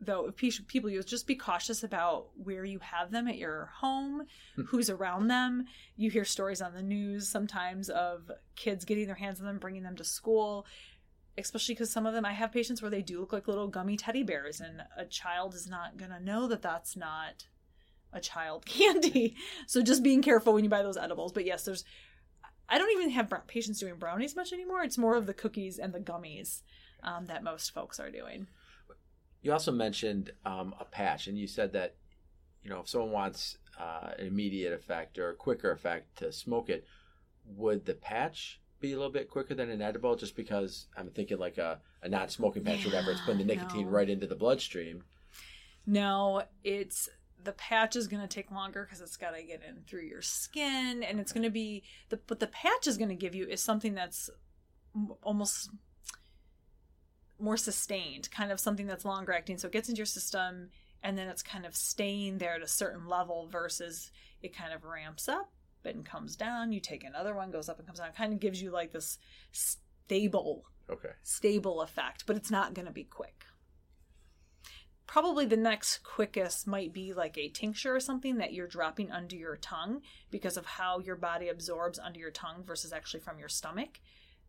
though 0.00 0.26
if 0.26 0.66
people 0.66 0.90
use 0.90 1.04
just 1.04 1.26
be 1.26 1.34
cautious 1.34 1.82
about 1.82 2.26
where 2.36 2.64
you 2.64 2.78
have 2.80 3.10
them 3.10 3.28
at 3.28 3.38
your 3.38 3.70
home 3.76 4.22
hmm. 4.56 4.62
who's 4.62 4.90
around 4.90 5.28
them 5.28 5.64
you 5.96 6.10
hear 6.10 6.24
stories 6.24 6.60
on 6.60 6.74
the 6.74 6.82
news 6.82 7.28
sometimes 7.28 7.88
of 7.88 8.30
kids 8.56 8.84
getting 8.84 9.06
their 9.06 9.14
hands 9.14 9.40
on 9.40 9.46
them 9.46 9.58
bringing 9.58 9.82
them 9.82 9.96
to 9.96 10.04
school 10.04 10.66
especially 11.36 11.74
because 11.74 11.90
some 11.90 12.06
of 12.06 12.14
them 12.14 12.24
i 12.24 12.32
have 12.32 12.52
patients 12.52 12.80
where 12.80 12.90
they 12.90 13.02
do 13.02 13.20
look 13.20 13.32
like 13.32 13.48
little 13.48 13.68
gummy 13.68 13.96
teddy 13.96 14.22
bears 14.22 14.60
and 14.60 14.82
a 14.96 15.04
child 15.04 15.54
is 15.54 15.68
not 15.68 15.98
to 15.98 16.20
know 16.20 16.46
that 16.46 16.62
that's 16.62 16.96
not 16.96 17.44
a 18.14 18.20
child 18.20 18.64
candy. 18.66 19.36
So 19.66 19.82
just 19.82 20.02
being 20.02 20.22
careful 20.22 20.54
when 20.54 20.64
you 20.64 20.70
buy 20.70 20.82
those 20.82 20.96
edibles. 20.96 21.32
But 21.32 21.44
yes, 21.44 21.64
there's 21.64 21.84
I 22.66 22.78
don't 22.78 22.92
even 22.92 23.10
have 23.10 23.30
patients 23.46 23.78
doing 23.78 23.96
brownies 23.96 24.34
much 24.34 24.52
anymore. 24.52 24.82
It's 24.82 24.96
more 24.96 25.16
of 25.16 25.26
the 25.26 25.34
cookies 25.34 25.78
and 25.78 25.92
the 25.92 26.00
gummies 26.00 26.62
um, 27.02 27.26
that 27.26 27.44
most 27.44 27.74
folks 27.74 28.00
are 28.00 28.10
doing. 28.10 28.46
You 29.42 29.52
also 29.52 29.70
mentioned 29.70 30.32
um, 30.46 30.74
a 30.80 30.86
patch, 30.86 31.26
and 31.26 31.36
you 31.36 31.46
said 31.46 31.74
that 31.74 31.96
you 32.62 32.70
know 32.70 32.80
if 32.80 32.88
someone 32.88 33.10
wants 33.10 33.58
uh, 33.78 34.12
an 34.18 34.26
immediate 34.26 34.72
effect 34.72 35.18
or 35.18 35.28
a 35.28 35.34
quicker 35.34 35.70
effect 35.72 36.16
to 36.18 36.32
smoke 36.32 36.70
it, 36.70 36.86
would 37.44 37.84
the 37.84 37.94
patch 37.94 38.60
be 38.84 38.92
a 38.92 38.96
little 38.96 39.12
bit 39.12 39.30
quicker 39.30 39.54
than 39.54 39.70
an 39.70 39.80
edible? 39.80 40.16
Just 40.16 40.36
because 40.36 40.86
I'm 40.96 41.10
thinking 41.10 41.38
like 41.38 41.58
a, 41.58 41.80
a 42.02 42.08
non-smoking 42.08 42.64
patch, 42.64 42.80
yeah, 42.80 42.86
whatever, 42.86 43.12
it's 43.12 43.20
putting 43.22 43.46
the 43.46 43.54
nicotine 43.54 43.86
no. 43.86 43.90
right 43.90 44.08
into 44.08 44.26
the 44.26 44.34
bloodstream. 44.34 45.02
No, 45.86 46.42
it's 46.62 47.08
the 47.42 47.52
patch 47.52 47.94
is 47.96 48.08
going 48.08 48.22
to 48.22 48.28
take 48.28 48.50
longer 48.50 48.84
because 48.84 49.00
it's 49.00 49.16
got 49.16 49.36
to 49.36 49.42
get 49.42 49.62
in 49.66 49.82
through 49.86 50.02
your 50.02 50.22
skin 50.22 51.02
and 51.02 51.20
it's 51.20 51.32
going 51.32 51.42
to 51.42 51.50
be 51.50 51.82
the 52.08 52.18
what 52.28 52.40
the 52.40 52.46
patch 52.46 52.86
is 52.86 52.96
going 52.96 53.10
to 53.10 53.14
give 53.14 53.34
you 53.34 53.46
is 53.46 53.62
something 53.62 53.94
that's 53.94 54.30
almost 55.22 55.70
more 57.38 57.58
sustained 57.58 58.30
kind 58.30 58.50
of 58.50 58.58
something 58.58 58.86
that's 58.86 59.04
longer 59.04 59.32
acting 59.32 59.58
so 59.58 59.66
it 59.66 59.72
gets 59.72 59.90
into 59.90 59.98
your 59.98 60.06
system 60.06 60.70
and 61.02 61.18
then 61.18 61.28
it's 61.28 61.42
kind 61.42 61.66
of 61.66 61.76
staying 61.76 62.38
there 62.38 62.54
at 62.54 62.62
a 62.62 62.68
certain 62.68 63.06
level 63.06 63.46
versus 63.50 64.10
it 64.40 64.56
kind 64.56 64.72
of 64.72 64.84
ramps 64.84 65.28
up 65.28 65.52
and 65.86 66.04
comes 66.04 66.36
down 66.36 66.72
you 66.72 66.80
take 66.80 67.04
another 67.04 67.34
one 67.34 67.50
goes 67.50 67.68
up 67.68 67.78
and 67.78 67.86
comes 67.86 67.98
down 67.98 68.08
it 68.08 68.16
kind 68.16 68.32
of 68.32 68.40
gives 68.40 68.62
you 68.62 68.70
like 68.70 68.92
this 68.92 69.18
stable 69.52 70.64
okay 70.90 71.10
stable 71.22 71.82
effect 71.82 72.24
but 72.26 72.36
it's 72.36 72.50
not 72.50 72.74
going 72.74 72.86
to 72.86 72.92
be 72.92 73.04
quick 73.04 73.44
probably 75.06 75.46
the 75.46 75.56
next 75.56 75.98
quickest 75.98 76.66
might 76.66 76.92
be 76.92 77.12
like 77.12 77.36
a 77.36 77.48
tincture 77.48 77.94
or 77.94 78.00
something 78.00 78.38
that 78.38 78.52
you're 78.52 78.66
dropping 78.66 79.10
under 79.10 79.36
your 79.36 79.56
tongue 79.56 80.00
because 80.30 80.56
of 80.56 80.66
how 80.66 80.98
your 80.98 81.16
body 81.16 81.48
absorbs 81.48 81.98
under 81.98 82.18
your 82.18 82.30
tongue 82.30 82.64
versus 82.64 82.92
actually 82.92 83.20
from 83.20 83.38
your 83.38 83.48
stomach. 83.48 84.00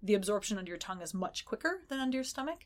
The 0.01 0.13
absorption 0.13 0.57
under 0.57 0.69
your 0.69 0.77
tongue 0.77 1.01
is 1.01 1.13
much 1.13 1.45
quicker 1.45 1.81
than 1.89 1.99
under 1.99 2.17
your 2.17 2.23
stomach. 2.23 2.65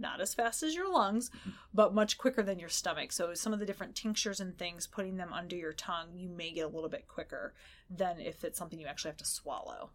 Not 0.00 0.20
as 0.20 0.34
fast 0.34 0.62
as 0.62 0.74
your 0.74 0.90
lungs, 0.92 1.30
but 1.74 1.94
much 1.94 2.18
quicker 2.18 2.42
than 2.42 2.58
your 2.58 2.68
stomach. 2.68 3.12
So, 3.12 3.34
some 3.34 3.52
of 3.52 3.58
the 3.58 3.66
different 3.66 3.94
tinctures 3.94 4.40
and 4.40 4.56
things, 4.56 4.86
putting 4.86 5.16
them 5.16 5.32
under 5.32 5.54
your 5.56 5.72
tongue, 5.72 6.08
you 6.14 6.28
may 6.28 6.52
get 6.52 6.64
a 6.64 6.68
little 6.68 6.88
bit 6.88 7.06
quicker 7.06 7.54
than 7.90 8.20
if 8.20 8.42
it's 8.42 8.58
something 8.58 8.80
you 8.80 8.86
actually 8.86 9.10
have 9.10 9.18
to 9.18 9.26
swallow. 9.26 9.90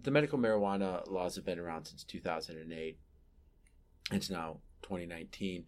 The 0.00 0.10
medical 0.10 0.38
marijuana 0.38 1.08
laws 1.10 1.36
have 1.36 1.44
been 1.44 1.58
around 1.58 1.84
since 1.86 2.04
2008. 2.04 2.98
It's 4.10 4.30
now 4.30 4.60
2019 4.82 5.66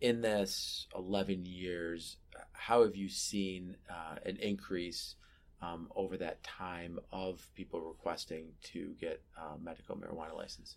in 0.00 0.20
this 0.22 0.86
11 0.96 1.44
years, 1.44 2.16
how 2.52 2.82
have 2.82 2.96
you 2.96 3.08
seen 3.08 3.76
uh, 3.88 4.16
an 4.24 4.36
increase 4.36 5.16
um, 5.62 5.88
over 5.94 6.16
that 6.16 6.42
time 6.42 6.98
of 7.12 7.46
people 7.54 7.80
requesting 7.80 8.52
to 8.62 8.94
get 9.00 9.22
a 9.36 9.58
medical 9.58 9.96
marijuana 9.96 10.34
license? 10.34 10.76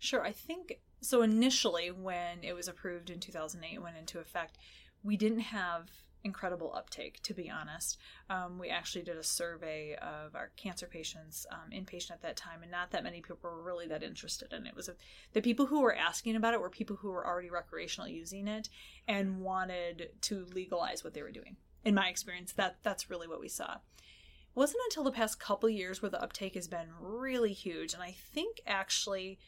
Sure. 0.00 0.24
I 0.24 0.32
think 0.32 0.80
so. 1.02 1.22
Initially, 1.22 1.90
when 1.90 2.42
it 2.42 2.54
was 2.54 2.68
approved 2.68 3.10
in 3.10 3.20
2008, 3.20 3.80
went 3.80 3.96
into 3.96 4.18
effect, 4.18 4.56
we 5.02 5.16
didn't 5.16 5.40
have 5.40 5.90
incredible 6.24 6.72
uptake, 6.74 7.20
to 7.22 7.34
be 7.34 7.50
honest. 7.50 7.98
Um, 8.28 8.58
we 8.58 8.68
actually 8.68 9.02
did 9.02 9.16
a 9.16 9.22
survey 9.22 9.96
of 9.96 10.34
our 10.34 10.50
cancer 10.56 10.86
patients, 10.86 11.46
um, 11.50 11.70
inpatient 11.72 12.12
at 12.12 12.22
that 12.22 12.36
time, 12.36 12.62
and 12.62 12.70
not 12.70 12.90
that 12.90 13.04
many 13.04 13.20
people 13.20 13.38
were 13.42 13.62
really 13.62 13.86
that 13.88 14.02
interested 14.02 14.52
in 14.52 14.66
it. 14.66 14.70
it 14.70 14.76
was 14.76 14.88
a, 14.88 14.96
the 15.32 15.42
people 15.42 15.66
who 15.66 15.80
were 15.80 15.94
asking 15.94 16.36
about 16.36 16.54
it 16.54 16.60
were 16.60 16.70
people 16.70 16.96
who 16.96 17.10
were 17.10 17.26
already 17.26 17.48
recreationally 17.48 18.12
using 18.14 18.48
it 18.48 18.68
and 19.08 19.40
wanted 19.40 20.10
to 20.22 20.46
legalize 20.54 21.04
what 21.04 21.14
they 21.14 21.22
were 21.22 21.30
doing. 21.30 21.56
In 21.84 21.94
my 21.94 22.08
experience, 22.08 22.52
that 22.52 22.78
that's 22.82 23.08
really 23.08 23.28
what 23.28 23.40
we 23.40 23.48
saw. 23.48 23.74
It 23.74 24.56
wasn't 24.56 24.82
until 24.86 25.04
the 25.04 25.12
past 25.12 25.40
couple 25.40 25.68
years 25.70 26.02
where 26.02 26.10
the 26.10 26.22
uptake 26.22 26.54
has 26.54 26.68
been 26.68 26.88
really 27.00 27.52
huge, 27.52 27.94
and 27.94 28.02
I 28.02 28.14
think 28.32 28.60
actually 28.66 29.38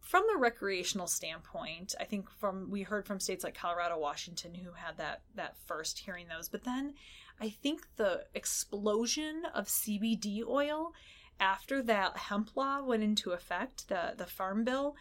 from 0.00 0.24
the 0.32 0.38
recreational 0.38 1.06
standpoint, 1.06 1.94
I 2.00 2.04
think 2.04 2.30
from 2.30 2.70
we 2.70 2.82
heard 2.82 3.06
from 3.06 3.20
states 3.20 3.44
like 3.44 3.54
Colorado, 3.54 3.98
Washington, 3.98 4.54
who 4.54 4.72
had 4.72 4.96
that 4.96 5.22
that 5.34 5.56
first 5.66 5.98
hearing 5.98 6.26
those, 6.28 6.48
but 6.48 6.64
then 6.64 6.94
I 7.40 7.50
think 7.50 7.86
the 7.96 8.24
explosion 8.34 9.42
of 9.54 9.66
CBD 9.66 10.42
oil 10.46 10.92
after 11.40 11.82
that 11.82 12.16
hemp 12.16 12.56
law 12.56 12.82
went 12.82 13.02
into 13.02 13.32
effect, 13.32 13.88
the 13.88 14.14
the 14.16 14.26
farm 14.26 14.64
bill, 14.64 14.96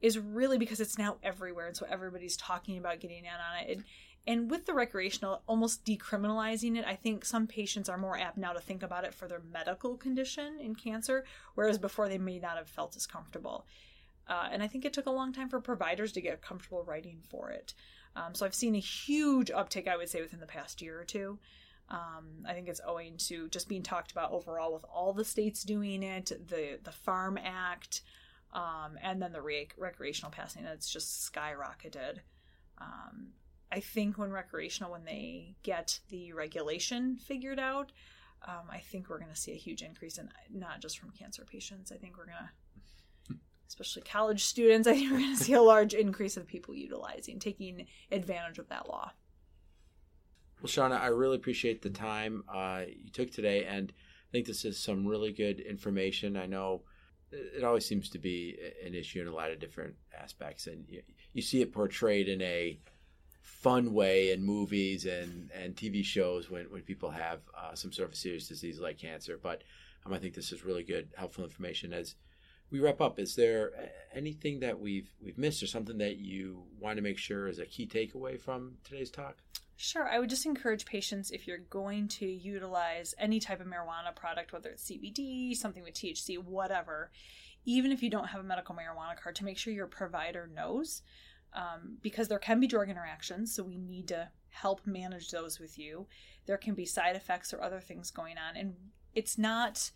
is 0.00 0.18
really 0.18 0.58
because 0.58 0.80
it's 0.80 0.98
now 0.98 1.16
everywhere, 1.22 1.66
and 1.66 1.76
so 1.76 1.86
everybody's 1.88 2.36
talking 2.36 2.78
about 2.78 3.00
getting 3.00 3.24
in 3.24 3.26
on 3.26 3.62
it. 3.62 3.76
And, 3.76 3.84
And 4.26 4.50
with 4.50 4.66
the 4.66 4.74
recreational, 4.74 5.42
almost 5.46 5.84
decriminalizing 5.84 6.76
it, 6.76 6.84
I 6.84 6.96
think 6.96 7.24
some 7.24 7.46
patients 7.46 7.88
are 7.88 7.96
more 7.96 8.18
apt 8.18 8.36
now 8.36 8.52
to 8.52 8.60
think 8.60 8.82
about 8.82 9.04
it 9.04 9.14
for 9.14 9.26
their 9.26 9.40
medical 9.52 9.96
condition 9.96 10.60
in 10.60 10.74
cancer, 10.74 11.24
whereas 11.54 11.78
before 11.78 12.08
they 12.08 12.18
may 12.18 12.38
not 12.38 12.58
have 12.58 12.68
felt 12.68 12.94
as 12.96 13.06
comfortable. 13.06 13.64
Uh, 14.28 14.48
and 14.52 14.62
I 14.62 14.68
think 14.68 14.84
it 14.84 14.92
took 14.92 15.06
a 15.06 15.10
long 15.10 15.32
time 15.32 15.48
for 15.48 15.60
providers 15.60 16.12
to 16.12 16.20
get 16.20 16.42
comfortable 16.42 16.82
writing 16.82 17.22
for 17.30 17.50
it. 17.50 17.74
Um, 18.14 18.34
so 18.34 18.44
I've 18.44 18.54
seen 18.54 18.74
a 18.74 18.80
huge 18.80 19.50
uptick, 19.50 19.88
I 19.88 19.96
would 19.96 20.08
say, 20.08 20.20
within 20.20 20.40
the 20.40 20.46
past 20.46 20.82
year 20.82 21.00
or 21.00 21.04
two. 21.04 21.38
Um, 21.90 22.44
I 22.46 22.52
think 22.52 22.68
it's 22.68 22.82
owing 22.86 23.16
to 23.28 23.48
just 23.48 23.68
being 23.68 23.82
talked 23.82 24.12
about 24.12 24.32
overall 24.32 24.74
with 24.74 24.84
all 24.92 25.14
the 25.14 25.24
states 25.24 25.62
doing 25.62 26.02
it, 26.02 26.26
the 26.48 26.78
the 26.82 26.92
Farm 26.92 27.38
Act, 27.42 28.02
um, 28.52 28.98
and 29.02 29.22
then 29.22 29.32
the 29.32 29.40
re- 29.40 29.68
recreational 29.78 30.30
passing. 30.30 30.64
It's 30.64 30.90
just 30.90 31.32
skyrocketed. 31.32 32.18
Um, 32.78 33.28
I 33.72 33.80
think 33.80 34.18
when 34.18 34.30
recreational, 34.30 34.92
when 34.92 35.04
they 35.04 35.54
get 35.62 36.00
the 36.10 36.32
regulation 36.32 37.16
figured 37.16 37.58
out, 37.58 37.92
um, 38.46 38.64
I 38.70 38.78
think 38.78 39.08
we're 39.08 39.18
going 39.18 39.32
to 39.32 39.36
see 39.36 39.52
a 39.52 39.56
huge 39.56 39.82
increase 39.82 40.18
in 40.18 40.28
not 40.52 40.80
just 40.80 40.98
from 40.98 41.10
cancer 41.10 41.44
patients. 41.44 41.90
I 41.90 41.96
think 41.96 42.16
we're 42.16 42.26
going 42.26 42.36
to, 42.38 42.50
especially 43.68 44.02
college 44.02 44.44
students, 44.44 44.88
I 44.88 44.94
think 44.94 45.10
we're 45.10 45.18
going 45.18 45.36
to 45.36 45.44
see 45.44 45.52
a 45.52 45.62
large 45.62 45.94
increase 45.94 46.36
of 46.36 46.46
people 46.46 46.74
utilizing, 46.74 47.38
taking 47.38 47.86
advantage 48.10 48.58
of 48.58 48.68
that 48.68 48.88
law. 48.88 49.12
Well, 50.60 50.68
Shauna, 50.68 51.00
I 51.00 51.08
really 51.08 51.36
appreciate 51.36 51.82
the 51.82 51.90
time 51.90 52.42
uh, 52.52 52.82
you 52.88 53.10
took 53.10 53.30
today, 53.30 53.64
and 53.64 53.92
I 53.92 54.30
think 54.32 54.46
this 54.46 54.64
is 54.64 54.78
some 54.78 55.06
really 55.06 55.32
good 55.32 55.60
information. 55.60 56.36
I 56.36 56.46
know 56.46 56.82
it 57.30 57.62
always 57.62 57.86
seems 57.86 58.08
to 58.10 58.18
be 58.18 58.58
an 58.84 58.94
issue 58.94 59.20
in 59.20 59.28
a 59.28 59.34
lot 59.34 59.50
of 59.50 59.60
different 59.60 59.94
aspects, 60.18 60.66
and 60.66 60.84
you, 60.88 61.02
you 61.32 61.42
see 61.42 61.60
it 61.60 61.72
portrayed 61.72 62.28
in 62.28 62.42
a 62.42 62.80
fun 63.42 63.92
way 63.92 64.32
in 64.32 64.42
movies 64.42 65.04
and, 65.04 65.50
and 65.52 65.74
TV 65.74 66.04
shows 66.04 66.50
when, 66.50 66.64
when 66.70 66.82
people 66.82 67.10
have 67.10 67.40
uh, 67.56 67.74
some 67.74 67.92
sort 67.92 68.08
of 68.08 68.16
serious 68.16 68.48
disease 68.48 68.80
like 68.80 68.98
cancer. 68.98 69.38
But 69.40 69.62
um, 70.06 70.12
I 70.12 70.18
think 70.18 70.34
this 70.34 70.52
is 70.52 70.64
really 70.64 70.82
good, 70.82 71.08
helpful 71.16 71.44
information. 71.44 71.92
As 71.92 72.14
we 72.70 72.80
wrap 72.80 73.00
up, 73.00 73.18
is 73.18 73.34
there 73.34 73.72
anything 74.14 74.60
that 74.60 74.78
we've 74.78 75.10
we've 75.22 75.38
missed 75.38 75.62
or 75.62 75.66
something 75.66 75.98
that 75.98 76.16
you 76.16 76.64
want 76.78 76.96
to 76.96 77.02
make 77.02 77.18
sure 77.18 77.48
is 77.48 77.58
a 77.58 77.66
key 77.66 77.86
takeaway 77.86 78.40
from 78.40 78.76
today's 78.84 79.10
talk? 79.10 79.38
Sure. 79.76 80.08
I 80.08 80.18
would 80.18 80.28
just 80.28 80.44
encourage 80.44 80.84
patients 80.86 81.30
if 81.30 81.46
you're 81.46 81.58
going 81.58 82.08
to 82.08 82.26
utilize 82.26 83.14
any 83.16 83.38
type 83.38 83.60
of 83.60 83.68
marijuana 83.68 84.14
product, 84.14 84.52
whether 84.52 84.70
it's 84.70 84.90
CBD, 84.90 85.54
something 85.54 85.84
with 85.84 85.94
THC, 85.94 86.36
whatever, 86.36 87.12
even 87.64 87.92
if 87.92 88.02
you 88.02 88.10
don't 88.10 88.26
have 88.26 88.40
a 88.40 88.44
medical 88.44 88.74
marijuana 88.74 89.16
card, 89.16 89.36
to 89.36 89.44
make 89.44 89.56
sure 89.56 89.72
your 89.72 89.86
provider 89.86 90.50
knows 90.52 91.02
um, 91.54 91.98
because 92.02 92.26
there 92.26 92.40
can 92.40 92.58
be 92.58 92.66
drug 92.66 92.90
interactions, 92.90 93.54
so 93.54 93.62
we 93.62 93.78
need 93.78 94.08
to 94.08 94.28
help 94.50 94.84
manage 94.84 95.30
those 95.30 95.60
with 95.60 95.78
you. 95.78 96.06
There 96.46 96.56
can 96.56 96.74
be 96.74 96.84
side 96.84 97.14
effects 97.14 97.54
or 97.54 97.62
other 97.62 97.80
things 97.80 98.10
going 98.10 98.36
on, 98.36 98.56
and 98.56 98.74
it's 99.14 99.38
not 99.38 99.92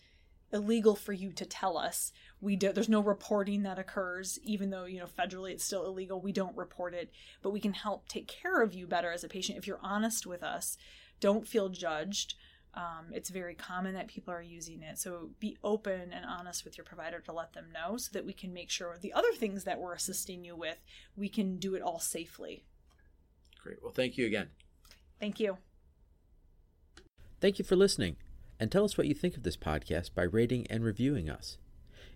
illegal 0.53 0.95
for 0.95 1.13
you 1.13 1.33
to 1.33 1.47
tell 1.47 1.79
us. 1.79 2.13
We 2.41 2.57
do, 2.57 2.73
there's 2.73 2.89
no 2.89 3.01
reporting 3.01 3.63
that 3.63 3.79
occurs, 3.79 4.39
even 4.43 4.71
though 4.71 4.85
you 4.85 4.99
know 5.01 5.07
federally 5.07 5.53
it's 5.53 5.65
still 5.65 5.87
illegal. 5.87 6.21
We 6.21 6.33
don't 6.33 6.57
report 6.57 6.95
it, 6.95 7.11
but 7.43 7.53
we 7.53 7.61
can 7.61 7.73
help 7.73 8.09
take 8.09 8.29
care 8.29 8.63
of 8.63 8.75
you 8.75 8.87
better 8.87 9.11
as 9.11 9.25
a 9.25 9.29
patient 9.29 9.59
if 9.59 9.67
you're 9.67 9.79
honest 9.83 10.27
with 10.27 10.43
us. 10.43 10.77
Don't 11.21 11.47
feel 11.47 11.69
judged. 11.69 12.35
Um, 12.75 13.13
it's 13.13 13.29
very 13.29 13.55
common 13.55 13.95
that 13.95 14.09
people 14.09 14.33
are 14.33 14.43
using 14.43 14.83
it. 14.83 14.99
So 14.99 15.31
be 15.39 15.59
open 15.63 16.13
and 16.13 16.25
honest 16.25 16.65
with 16.65 16.79
your 16.79 16.87
provider 16.87 17.21
to 17.21 17.33
let 17.33 17.53
them 17.53 17.67
know 17.73 17.99
so 17.99 18.11
that 18.15 18.25
we 18.25 18.33
can 18.33 18.55
make 18.55 18.71
sure 18.71 18.97
the 18.99 19.13
other 19.13 19.33
things 19.33 19.65
that 19.65 19.79
we're 19.79 19.93
assisting 19.93 20.43
you 20.45 20.57
with, 20.57 20.79
we 21.15 21.29
can 21.29 21.59
do 21.59 21.75
it 21.75 21.83
all 21.83 22.01
safely. 22.01 22.65
Great. 23.63 23.83
Well, 23.83 23.93
thank 23.93 24.17
you 24.17 24.27
again. 24.27 24.49
Thank 25.21 25.39
you. 25.39 25.59
Thank 27.41 27.59
you 27.59 27.65
for 27.65 27.77
listening. 27.77 28.17
And 28.63 28.71
tell 28.71 28.85
us 28.85 28.97
what 28.97 29.09
you 29.09 29.15
think 29.15 29.37
of 29.37 29.43
this 29.43 29.57
podcast 29.57 30.15
by 30.15 30.23
rating 30.23 30.69
and 30.71 30.85
reviewing 30.85 31.29
us. 31.29 31.59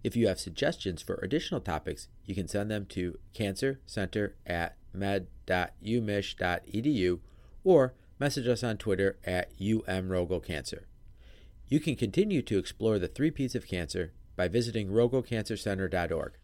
If 0.05 0.15
you 0.15 0.29
have 0.29 0.39
suggestions 0.39 1.03
for 1.03 1.17
additional 1.17 1.61
topics, 1.61 2.07
you 2.25 2.37
can 2.37 2.47
send 2.47 2.71
them 2.71 2.87
to 2.91 3.19
cancercenter 3.35 4.35
at 4.47 4.77
med.umich.edu 4.95 7.19
or 7.65 7.95
message 8.21 8.47
us 8.47 8.63
on 8.63 8.77
Twitter 8.77 9.19
at 9.25 9.59
umrogelcancer. 9.59 10.85
You 11.69 11.81
can 11.81 11.97
continue 11.97 12.43
to 12.43 12.59
explore 12.59 13.01
the 13.01 13.09
three 13.09 13.33
P's 13.33 13.57
of 13.57 13.67
cancer 13.67 14.13
by 14.37 14.47
visiting 14.47 14.91
rogelcancercenter.org. 14.91 16.35